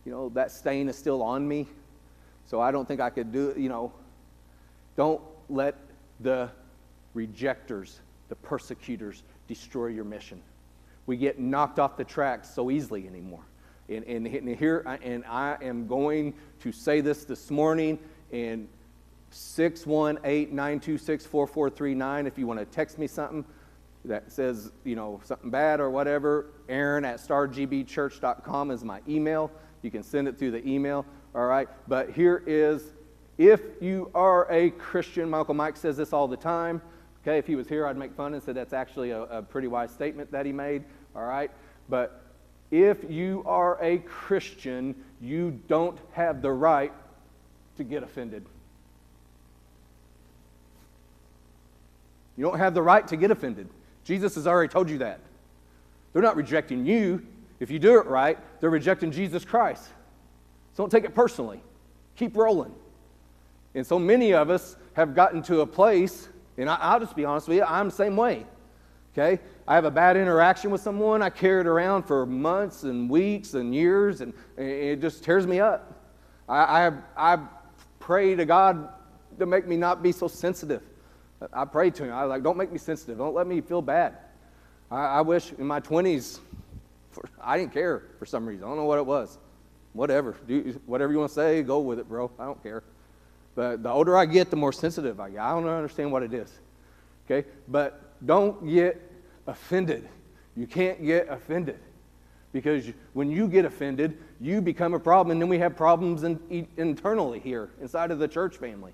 you 0.06 0.12
know, 0.12 0.30
that 0.30 0.52
stain 0.52 0.90
is 0.90 0.98
still 0.98 1.22
on 1.22 1.48
me. 1.48 1.68
So 2.48 2.60
I 2.60 2.72
don't 2.72 2.88
think 2.88 3.02
I 3.02 3.12
could 3.12 3.32
do 3.32 3.50
it, 3.50 3.58
you 3.58 3.70
know. 3.70 3.94
Don't 4.98 5.22
let 5.50 5.76
the 6.20 6.50
rejectors, 7.14 8.00
the 8.30 8.36
persecutors, 8.36 9.24
destroy 9.48 9.88
your 9.88 10.06
mission. 10.06 10.42
We 11.06 11.18
get 11.18 11.40
knocked 11.40 11.80
off 11.80 11.98
the 11.98 12.04
track 12.04 12.46
so 12.46 12.72
easily 12.72 13.08
anymore. 13.08 13.44
And, 13.90 14.06
and, 14.06 14.26
and 14.26 14.56
here, 14.56 14.80
and 15.02 15.26
I 15.26 15.58
am 15.62 15.88
going 15.88 16.34
to 16.62 16.72
say 16.72 17.02
this 17.02 17.26
this 17.26 17.52
morning, 17.52 18.00
and 18.32 18.70
618-926-4439 19.34 22.28
if 22.28 22.38
you 22.38 22.48
want 22.48 22.60
to 22.60 22.66
text 22.66 22.98
me 22.98 23.08
something 23.08 23.44
that 24.06 24.32
says, 24.32 24.72
you 24.84 24.96
know, 24.96 25.20
something 25.24 25.50
bad 25.50 25.80
or 25.80 25.90
whatever. 25.90 26.48
Aaron 26.70 27.04
at 27.06 27.18
stargbchurch.com 27.18 28.72
is 28.72 28.84
my 28.84 29.02
email. 29.08 29.50
You 29.82 29.92
can 29.92 30.04
send 30.04 30.28
it 30.28 30.38
through 30.38 30.52
the 30.52 30.68
email, 30.68 31.06
all 31.34 31.46
right? 31.46 31.70
But 31.88 32.10
here 32.12 32.44
is, 32.46 32.84
if 33.38 33.62
you 33.82 34.12
are 34.14 34.52
a 34.52 34.72
Christian, 34.72 35.30
Michael 35.30 35.54
Mike 35.54 35.78
says 35.78 35.96
this 35.98 36.14
all 36.14 36.28
the 36.28 36.38
time, 36.38 36.82
okay? 37.24 37.38
If 37.38 37.48
he 37.48 37.56
was 37.56 37.68
here, 37.68 37.88
I'd 37.88 37.98
make 37.98 38.14
fun 38.14 38.34
and 38.34 38.44
say 38.44 38.54
that's 38.54 38.74
actually 38.74 39.12
a, 39.12 39.24
a 39.24 39.42
pretty 39.42 39.68
wise 39.68 39.92
statement 39.92 40.32
that 40.32 40.46
he 40.46 40.52
made, 40.52 40.84
all 41.16 41.26
right? 41.26 41.50
But 41.90 42.22
if 42.72 43.10
you 43.10 43.44
are 43.46 43.78
a 43.82 44.00
Christian, 44.00 44.96
you 45.22 45.60
don't 45.68 45.98
have 46.12 46.42
the 46.42 46.52
right 46.52 46.94
to 47.78 47.84
get 47.84 48.04
offended. 48.04 48.46
You 52.36 52.44
don't 52.44 52.58
have 52.58 52.74
the 52.74 52.82
right 52.82 53.08
to 53.08 53.16
get 53.16 53.32
offended. 53.32 53.70
Jesus 54.04 54.36
has 54.36 54.48
already 54.48 54.72
told 54.72 54.90
you 54.90 54.98
that. 55.00 55.20
They're 56.12 56.22
not 56.22 56.36
rejecting 56.36 56.86
you. 56.86 57.26
If 57.60 57.72
you 57.72 57.80
do 57.80 58.00
it 58.00 58.08
right, 58.08 58.38
they're 58.60 58.70
rejecting 58.70 59.12
Jesus 59.12 59.46
Christ. 59.46 59.84
So 60.74 60.84
don't 60.84 60.90
take 60.90 61.06
it 61.06 61.14
personally. 61.14 61.62
Keep 62.16 62.36
rolling. 62.36 62.74
And 63.76 63.86
so 63.86 63.98
many 63.98 64.34
of 64.34 64.50
us 64.50 64.76
have 64.94 65.16
gotten 65.16 65.42
to 65.44 65.62
a 65.62 65.68
place, 65.68 66.30
and 66.58 66.70
I, 66.70 66.94
will 66.94 67.00
just 67.00 67.16
be 67.16 67.26
honest 67.26 67.48
with 67.48 67.58
you, 67.58 67.64
I'm 67.64 67.90
the 67.90 67.96
same 67.96 68.16
way. 68.16 68.46
Okay? 69.14 69.42
I 69.68 69.76
have 69.76 69.86
a 69.86 69.92
bad 69.92 70.18
interaction 70.18 70.72
with 70.72 70.82
someone, 70.82 71.22
I 71.22 71.30
carry 71.30 71.62
it 71.62 71.68
around 71.68 72.04
for 72.04 72.26
months 72.26 72.84
and 72.84 73.10
weeks 73.10 73.54
and 73.54 73.74
years, 73.74 74.22
and, 74.22 74.34
and 74.58 74.68
it 74.68 75.02
just 75.02 75.24
tears 75.24 75.46
me 75.46 75.60
up. 75.60 76.02
I, 76.50 76.88
I, 76.88 76.92
I 77.34 77.40
pray 78.00 78.36
to 78.36 78.46
God 78.46 78.90
to 79.40 79.46
make 79.46 79.68
me 79.68 79.78
not 79.78 80.04
be 80.04 80.12
so 80.12 80.28
sensitive. 80.28 80.82
I 81.52 81.66
pray 81.66 81.90
to 81.92 82.06
him. 82.06 82.14
I 82.14 82.24
like, 82.24 82.44
don't 82.44 82.58
make 82.58 82.72
me 82.72 82.78
sensitive. 82.78 83.18
Don't 83.18 83.36
let 83.36 83.48
me 83.48 83.62
feel 83.62 83.82
bad. 83.82 84.18
I, 84.90 85.06
I 85.06 85.22
wish 85.22 85.52
in 85.58 85.66
my 85.66 85.80
20s, 85.80 86.40
for, 87.12 87.24
I 87.42 87.58
didn't 87.58 87.74
care 87.74 88.04
for 88.20 88.26
some 88.26 88.46
reason. 88.46 88.64
I 88.64 88.68
don't 88.68 88.78
know 88.78 88.86
what 88.86 89.00
it 89.00 89.06
was. 89.06 89.38
Whatever. 89.94 90.36
Do, 90.48 90.80
whatever 90.86 91.12
you 91.12 91.20
want 91.20 91.30
to 91.30 91.36
say, 91.36 91.62
go 91.64 91.80
with 91.80 92.00
it, 92.00 92.08
bro. 92.08 92.32
I 92.40 92.46
don't 92.46 92.62
care. 92.64 92.84
But 93.56 93.84
the 93.84 93.90
older 93.90 94.18
I 94.18 94.26
get, 94.26 94.50
the 94.50 94.56
more 94.56 94.74
sensitive 94.74 95.20
I 95.20 95.30
get. 95.30 95.40
I 95.40 95.52
don't 95.52 95.68
understand 95.68 96.12
what 96.12 96.24
it 96.24 96.34
is. 96.34 96.52
Okay? 97.26 97.48
But 97.68 98.02
don't 98.26 98.68
get 98.68 99.02
offended. 99.48 100.08
You 100.56 100.68
can't 100.68 101.04
get 101.04 101.30
offended. 101.30 101.80
Because 102.52 102.86
when 103.14 103.32
you 103.32 103.48
get 103.48 103.66
offended, 103.66 104.18
you 104.40 104.62
become 104.62 104.94
a 104.94 105.00
problem, 105.00 105.32
and 105.32 105.42
then 105.42 105.50
we 105.50 105.58
have 105.58 105.76
problems 105.76 106.24
in, 106.24 106.68
internally 106.78 107.40
here 107.40 107.72
inside 107.82 108.12
of 108.12 108.20
the 108.20 108.28
church 108.28 108.58
family. 108.58 108.92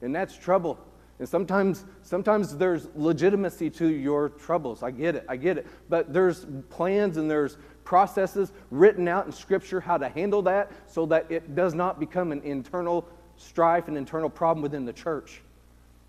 And 0.00 0.14
that's 0.14 0.36
trouble. 0.36 0.78
And 1.18 1.28
sometimes, 1.28 1.84
sometimes 2.02 2.56
there's 2.56 2.88
legitimacy 2.94 3.70
to 3.70 3.88
your 3.88 4.30
troubles. 4.30 4.82
I 4.82 4.90
get 4.90 5.16
it. 5.16 5.26
I 5.28 5.36
get 5.36 5.58
it. 5.58 5.66
But 5.88 6.12
there's 6.12 6.46
plans 6.70 7.16
and 7.16 7.30
there's 7.30 7.58
processes 7.84 8.52
written 8.70 9.08
out 9.08 9.26
in 9.26 9.32
Scripture 9.32 9.80
how 9.80 9.98
to 9.98 10.08
handle 10.08 10.42
that 10.42 10.70
so 10.86 11.06
that 11.06 11.30
it 11.30 11.54
does 11.54 11.74
not 11.74 11.98
become 11.98 12.32
an 12.32 12.40
internal 12.42 13.08
strife, 13.38 13.88
and 13.88 13.96
internal 13.96 14.28
problem 14.28 14.62
within 14.62 14.84
the 14.84 14.92
church. 14.92 15.40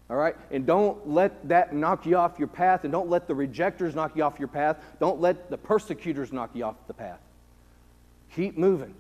All 0.10 0.18
right? 0.18 0.36
And 0.52 0.66
don't 0.66 1.08
let 1.08 1.48
that 1.48 1.74
knock 1.74 2.06
you 2.06 2.18
off 2.18 2.40
your 2.40 2.48
path, 2.48 2.84
and 2.84 2.92
don't 2.92 3.10
let 3.10 3.28
the 3.28 3.36
rejectors 3.36 3.96
knock 3.96 4.16
you 4.16 4.24
off 4.24 4.40
your 4.40 4.48
path. 4.48 4.78
Don't 5.00 5.22
let 5.22 5.50
the 5.50 5.58
persecutors 5.58 6.34
knock 6.34 6.50
you 6.54 6.64
off 6.64 6.76
the 6.88 6.94
path. 6.94 7.20
Keep 8.36 8.58
moving. 8.58 8.94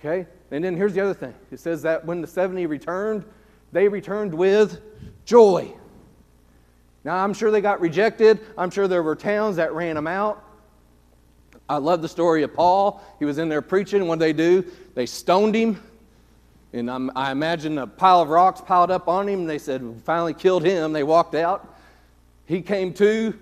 Okay? 0.00 0.26
And 0.50 0.62
then 0.62 0.76
here's 0.76 0.94
the 0.94 1.00
other 1.00 1.14
thing 1.14 1.34
it 1.50 1.60
says 1.60 1.82
that 1.82 2.04
when 2.04 2.20
the 2.20 2.26
70 2.26 2.66
returned, 2.66 3.24
they 3.72 3.88
returned 3.88 4.34
with 4.34 4.80
joy. 5.24 5.72
Now, 7.04 7.22
I'm 7.22 7.34
sure 7.34 7.50
they 7.50 7.60
got 7.60 7.80
rejected. 7.80 8.40
I'm 8.58 8.70
sure 8.70 8.88
there 8.88 9.02
were 9.02 9.14
towns 9.14 9.56
that 9.56 9.72
ran 9.72 9.94
them 9.94 10.08
out. 10.08 10.42
I 11.68 11.78
love 11.78 12.02
the 12.02 12.08
story 12.08 12.42
of 12.42 12.54
Paul. 12.54 13.02
He 13.18 13.24
was 13.24 13.38
in 13.38 13.48
there 13.48 13.62
preaching. 13.62 14.06
What 14.06 14.18
did 14.18 14.24
they 14.24 14.32
do? 14.32 14.72
They 14.94 15.06
stoned 15.06 15.54
him. 15.54 15.82
And 16.72 16.90
I'm, 16.90 17.10
i 17.16 17.30
imagine 17.30 17.78
a 17.78 17.86
pile 17.86 18.20
of 18.20 18.28
rocks 18.28 18.60
piled 18.60 18.90
up 18.90 19.08
on 19.08 19.28
him. 19.28 19.46
They 19.46 19.58
said, 19.58 19.82
finally 20.04 20.34
killed 20.34 20.64
him. 20.64 20.92
They 20.92 21.02
walked 21.02 21.34
out. 21.34 21.76
He 22.46 22.62
came 22.62 22.92
to, 22.94 23.38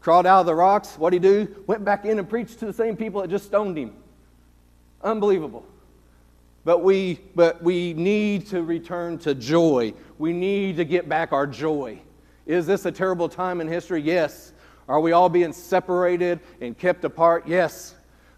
crawled 0.00 0.26
out 0.26 0.40
of 0.40 0.46
the 0.46 0.54
rocks. 0.54 0.96
What 0.98 1.10
did 1.10 1.22
he 1.22 1.28
do? 1.28 1.64
Went 1.66 1.84
back 1.84 2.04
in 2.04 2.18
and 2.18 2.28
preached 2.28 2.58
to 2.60 2.66
the 2.66 2.72
same 2.72 2.96
people 2.96 3.20
that 3.20 3.28
just 3.28 3.46
stoned 3.46 3.76
him. 3.76 3.92
Unbelievable. 5.02 5.64
But 6.64 6.82
we, 6.82 7.20
but 7.34 7.62
we 7.62 7.94
need 7.94 8.46
to 8.48 8.62
return 8.62 9.18
to 9.18 9.34
joy. 9.34 9.94
We 10.18 10.32
need 10.32 10.76
to 10.78 10.84
get 10.84 11.08
back 11.08 11.32
our 11.32 11.46
joy. 11.46 12.00
Is 12.46 12.66
this 12.66 12.86
a 12.86 12.92
terrible 12.92 13.28
time 13.28 13.60
in 13.60 13.68
history? 13.68 14.00
Yes. 14.00 14.52
Are 14.88 15.00
we 15.00 15.12
all 15.12 15.28
being 15.28 15.52
separated 15.52 16.40
and 16.60 16.78
kept 16.78 17.04
apart? 17.04 17.46
Yes. 17.46 17.95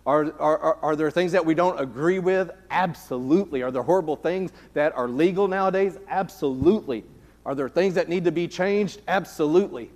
Are, 0.09 0.33
are, 0.41 0.79
are 0.81 0.97
there 0.97 1.11
things 1.11 1.33
that 1.33 1.45
we 1.45 1.53
don't 1.53 1.79
agree 1.79 2.19
with? 2.19 2.51
Absolutely. 2.71 3.61
Are 3.61 3.71
there 3.71 3.83
horrible 3.83 4.17
things 4.17 4.53
that 4.73 4.97
are 4.97 5.07
legal 5.07 5.47
nowadays? 5.47 5.99
Absolutely. 6.09 7.05
Are 7.45 7.55
there 7.55 7.69
things 7.69 7.93
that 7.97 8.09
need 8.09 8.25
to 8.25 8.33
be 8.33 8.49
changed? 8.49 9.03
Absolutely. 9.07 9.91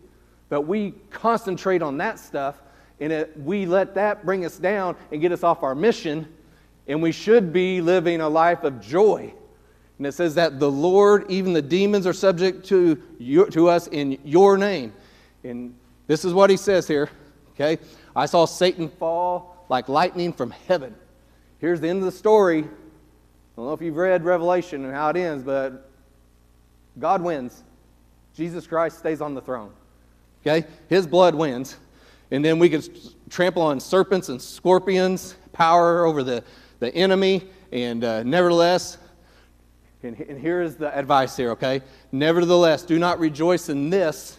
But 0.50 0.62
we 0.62 0.92
concentrate 1.08 1.80
on 1.80 1.96
that 1.96 2.18
stuff 2.18 2.60
and 3.00 3.10
it, 3.10 3.40
we 3.40 3.64
let 3.64 3.94
that 3.94 4.26
bring 4.26 4.44
us 4.44 4.58
down 4.58 4.96
and 5.10 5.22
get 5.22 5.32
us 5.32 5.42
off 5.42 5.62
our 5.62 5.74
mission 5.74 6.28
and 6.86 7.00
we 7.00 7.10
should 7.10 7.50
be 7.50 7.80
living 7.80 8.20
a 8.20 8.28
life 8.28 8.64
of 8.64 8.82
joy. 8.82 9.32
And 9.96 10.06
it 10.06 10.12
says 10.12 10.34
that 10.34 10.60
the 10.60 10.70
Lord, 10.70 11.24
even 11.30 11.54
the 11.54 11.62
demons, 11.62 12.06
are 12.06 12.12
subject 12.12 12.66
to, 12.66 13.02
you, 13.18 13.46
to 13.46 13.70
us 13.70 13.86
in 13.86 14.18
your 14.24 14.58
name. 14.58 14.92
And 15.42 15.74
this 16.06 16.22
is 16.26 16.34
what 16.34 16.50
he 16.50 16.58
says 16.58 16.86
here. 16.86 17.08
Okay? 17.54 17.82
I 18.14 18.26
saw 18.26 18.44
Satan 18.44 18.90
fall 18.90 19.51
like 19.72 19.88
lightning 19.88 20.34
from 20.34 20.50
heaven. 20.68 20.94
Here's 21.58 21.80
the 21.80 21.88
end 21.88 22.00
of 22.00 22.04
the 22.04 22.12
story. 22.12 22.58
I 22.58 22.66
don't 23.56 23.66
know 23.66 23.72
if 23.72 23.80
you've 23.80 23.96
read 23.96 24.22
Revelation 24.22 24.84
and 24.84 24.94
how 24.94 25.08
it 25.08 25.16
ends, 25.16 25.42
but 25.42 25.90
God 26.98 27.22
wins. 27.22 27.64
Jesus 28.34 28.66
Christ 28.66 28.98
stays 28.98 29.22
on 29.22 29.34
the 29.34 29.40
throne. 29.40 29.72
Okay? 30.42 30.66
His 30.88 31.06
blood 31.06 31.34
wins. 31.34 31.78
And 32.30 32.44
then 32.44 32.58
we 32.58 32.68
can 32.68 32.82
trample 33.30 33.62
on 33.62 33.80
serpents 33.80 34.28
and 34.28 34.40
scorpions, 34.40 35.36
power 35.52 36.04
over 36.04 36.22
the 36.22 36.44
the 36.80 36.94
enemy. 36.94 37.48
And 37.70 38.04
uh, 38.04 38.24
nevertheless, 38.24 38.98
and, 40.02 40.18
and 40.20 40.38
here 40.38 40.60
is 40.60 40.76
the 40.76 40.94
advice 40.94 41.36
here, 41.36 41.52
okay? 41.52 41.80
Nevertheless, 42.10 42.82
do 42.82 42.98
not 42.98 43.18
rejoice 43.20 43.70
in 43.70 43.88
this, 43.88 44.36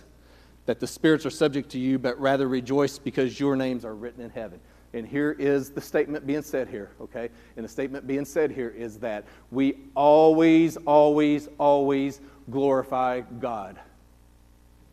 that 0.67 0.79
the 0.79 0.85
spirits 0.85 1.25
are 1.25 1.31
subject 1.31 1.69
to 1.71 1.79
you, 1.79 1.97
but 1.97 2.19
rather 2.19 2.47
rejoice 2.47 2.99
because 2.99 3.39
your 3.39 3.55
names 3.55 3.83
are 3.83 3.95
written 3.95 4.21
in 4.21 4.29
heaven. 4.29 4.59
And 4.93 5.07
here 5.07 5.31
is 5.31 5.71
the 5.71 5.81
statement 5.81 6.27
being 6.27 6.43
said 6.43 6.67
here, 6.67 6.91
okay? 7.01 7.29
And 7.55 7.65
the 7.65 7.69
statement 7.69 8.05
being 8.05 8.25
said 8.25 8.51
here 8.51 8.69
is 8.69 8.99
that 8.99 9.25
we 9.49 9.77
always, 9.95 10.77
always, 10.77 11.49
always 11.57 12.21
glorify 12.51 13.21
God. 13.21 13.79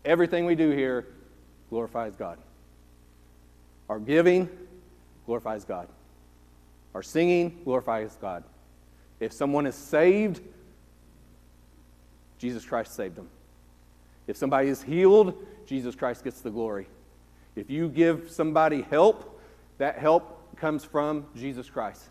Everything 0.04 0.46
we 0.46 0.54
do 0.54 0.70
here 0.70 1.06
glorifies 1.68 2.16
God. 2.16 2.38
Our 3.90 3.98
giving 3.98 4.48
glorifies 5.26 5.64
God. 5.64 5.88
Our 6.94 7.02
singing 7.02 7.60
glorifies 7.64 8.16
God. 8.20 8.42
If 9.20 9.32
someone 9.32 9.66
is 9.66 9.74
saved, 9.74 10.40
Jesus 12.38 12.64
Christ 12.64 12.94
saved 12.94 13.16
them. 13.16 13.28
If 14.26 14.36
somebody 14.38 14.68
is 14.68 14.82
healed, 14.82 15.34
Jesus 15.66 15.94
Christ 15.94 16.24
gets 16.24 16.40
the 16.40 16.50
glory. 16.50 16.86
If 17.54 17.68
you 17.68 17.88
give 17.88 18.30
somebody 18.30 18.82
help, 18.82 19.39
that 19.80 19.98
help 19.98 20.56
comes 20.56 20.84
from 20.84 21.24
Jesus 21.34 21.70
Christ. 21.70 22.02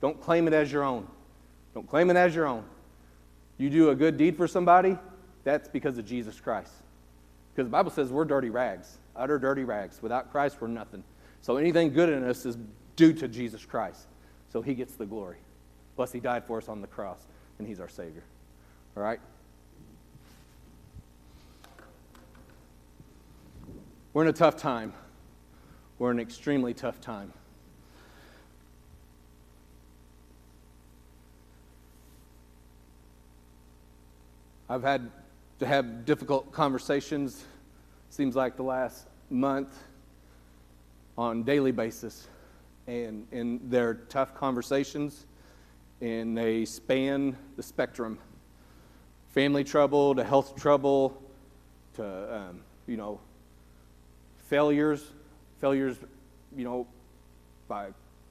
Don't 0.00 0.18
claim 0.18 0.48
it 0.48 0.54
as 0.54 0.72
your 0.72 0.82
own. 0.82 1.06
Don't 1.74 1.86
claim 1.86 2.08
it 2.08 2.16
as 2.16 2.34
your 2.34 2.46
own. 2.46 2.64
You 3.58 3.68
do 3.68 3.90
a 3.90 3.94
good 3.94 4.16
deed 4.16 4.34
for 4.34 4.48
somebody, 4.48 4.96
that's 5.44 5.68
because 5.68 5.98
of 5.98 6.06
Jesus 6.06 6.40
Christ. 6.40 6.72
Because 7.52 7.66
the 7.66 7.70
Bible 7.70 7.90
says 7.90 8.10
we're 8.10 8.24
dirty 8.24 8.48
rags, 8.48 8.96
utter 9.14 9.38
dirty 9.38 9.64
rags. 9.64 10.00
Without 10.00 10.32
Christ, 10.32 10.56
we're 10.58 10.68
nothing. 10.68 11.04
So 11.42 11.58
anything 11.58 11.92
good 11.92 12.08
in 12.08 12.24
us 12.24 12.46
is 12.46 12.56
due 12.96 13.12
to 13.12 13.28
Jesus 13.28 13.62
Christ. 13.62 14.06
So 14.50 14.62
he 14.62 14.72
gets 14.72 14.94
the 14.94 15.04
glory. 15.04 15.36
Plus, 15.96 16.10
he 16.10 16.20
died 16.20 16.46
for 16.46 16.56
us 16.56 16.70
on 16.70 16.80
the 16.80 16.86
cross, 16.86 17.26
and 17.58 17.68
he's 17.68 17.78
our 17.78 17.90
Savior. 17.90 18.22
All 18.96 19.02
right? 19.02 19.20
We're 24.14 24.22
in 24.22 24.28
a 24.28 24.32
tough 24.32 24.56
time. 24.56 24.94
We're 25.98 26.12
in 26.12 26.18
an 26.18 26.22
extremely 26.22 26.74
tough 26.74 27.00
time. 27.00 27.32
I've 34.68 34.82
had 34.82 35.10
to 35.58 35.66
have 35.66 36.04
difficult 36.04 36.52
conversations, 36.52 37.44
seems 38.10 38.36
like 38.36 38.56
the 38.56 38.62
last 38.62 39.06
month, 39.30 39.76
on 41.16 41.42
daily 41.42 41.72
basis. 41.72 42.28
And, 42.86 43.26
and 43.32 43.60
they're 43.64 43.94
tough 43.94 44.34
conversations, 44.34 45.26
and 46.00 46.36
they 46.38 46.64
span 46.64 47.36
the 47.56 47.62
spectrum 47.62 48.18
family 49.30 49.64
trouble 49.64 50.14
to 50.14 50.24
health 50.24 50.56
trouble 50.56 51.22
to, 51.94 52.36
um, 52.36 52.60
you 52.86 52.96
know, 52.96 53.20
failures, 54.48 55.04
failures, 55.60 55.96
you 56.56 56.64
know, 56.64 56.86
by 57.68 57.88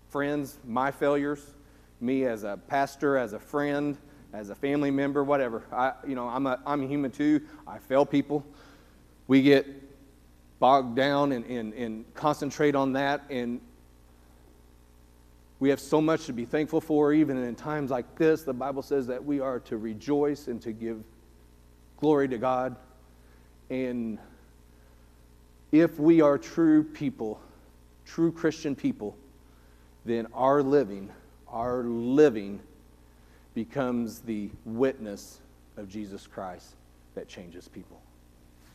friends, 0.09 0.57
my 0.65 0.91
failures, 0.91 1.53
me 1.99 2.25
as 2.25 2.43
a 2.43 2.59
pastor, 2.67 3.17
as 3.17 3.33
a 3.33 3.39
friend, 3.39 3.97
as 4.33 4.49
a 4.49 4.55
family 4.55 4.91
member, 4.91 5.23
whatever. 5.23 5.63
I, 5.71 5.93
you 6.07 6.15
know, 6.15 6.27
I'm 6.27 6.47
a, 6.47 6.59
I'm 6.65 6.83
a 6.83 6.87
human 6.87 7.11
too. 7.11 7.41
I 7.67 7.79
fail 7.79 8.05
people. 8.05 8.45
We 9.27 9.41
get 9.41 9.65
bogged 10.59 10.95
down 10.95 11.31
and, 11.31 11.45
and, 11.45 11.73
and 11.73 12.13
concentrate 12.13 12.75
on 12.75 12.93
that. 12.93 13.23
And 13.29 13.61
we 15.59 15.69
have 15.69 15.79
so 15.79 15.99
much 15.99 16.25
to 16.25 16.33
be 16.33 16.45
thankful 16.45 16.81
for, 16.81 17.13
even 17.13 17.37
in 17.37 17.55
times 17.55 17.89
like 17.89 18.15
this. 18.15 18.43
The 18.43 18.53
Bible 18.53 18.81
says 18.81 19.07
that 19.07 19.23
we 19.23 19.39
are 19.39 19.59
to 19.61 19.77
rejoice 19.77 20.47
and 20.47 20.61
to 20.61 20.71
give 20.71 21.03
glory 21.99 22.27
to 22.27 22.37
God. 22.37 22.75
And 23.69 24.19
if 25.71 25.99
we 25.99 26.21
are 26.21 26.37
true 26.37 26.83
people, 26.83 27.39
true 28.05 28.31
Christian 28.31 28.75
people, 28.75 29.15
then 30.05 30.27
our 30.33 30.63
living, 30.63 31.09
our 31.49 31.83
living 31.83 32.59
becomes 33.53 34.19
the 34.19 34.49
witness 34.65 35.39
of 35.75 35.89
Jesus 35.89 36.25
Christ 36.27 36.75
that 37.15 37.27
changes 37.27 37.67
people. 37.67 37.99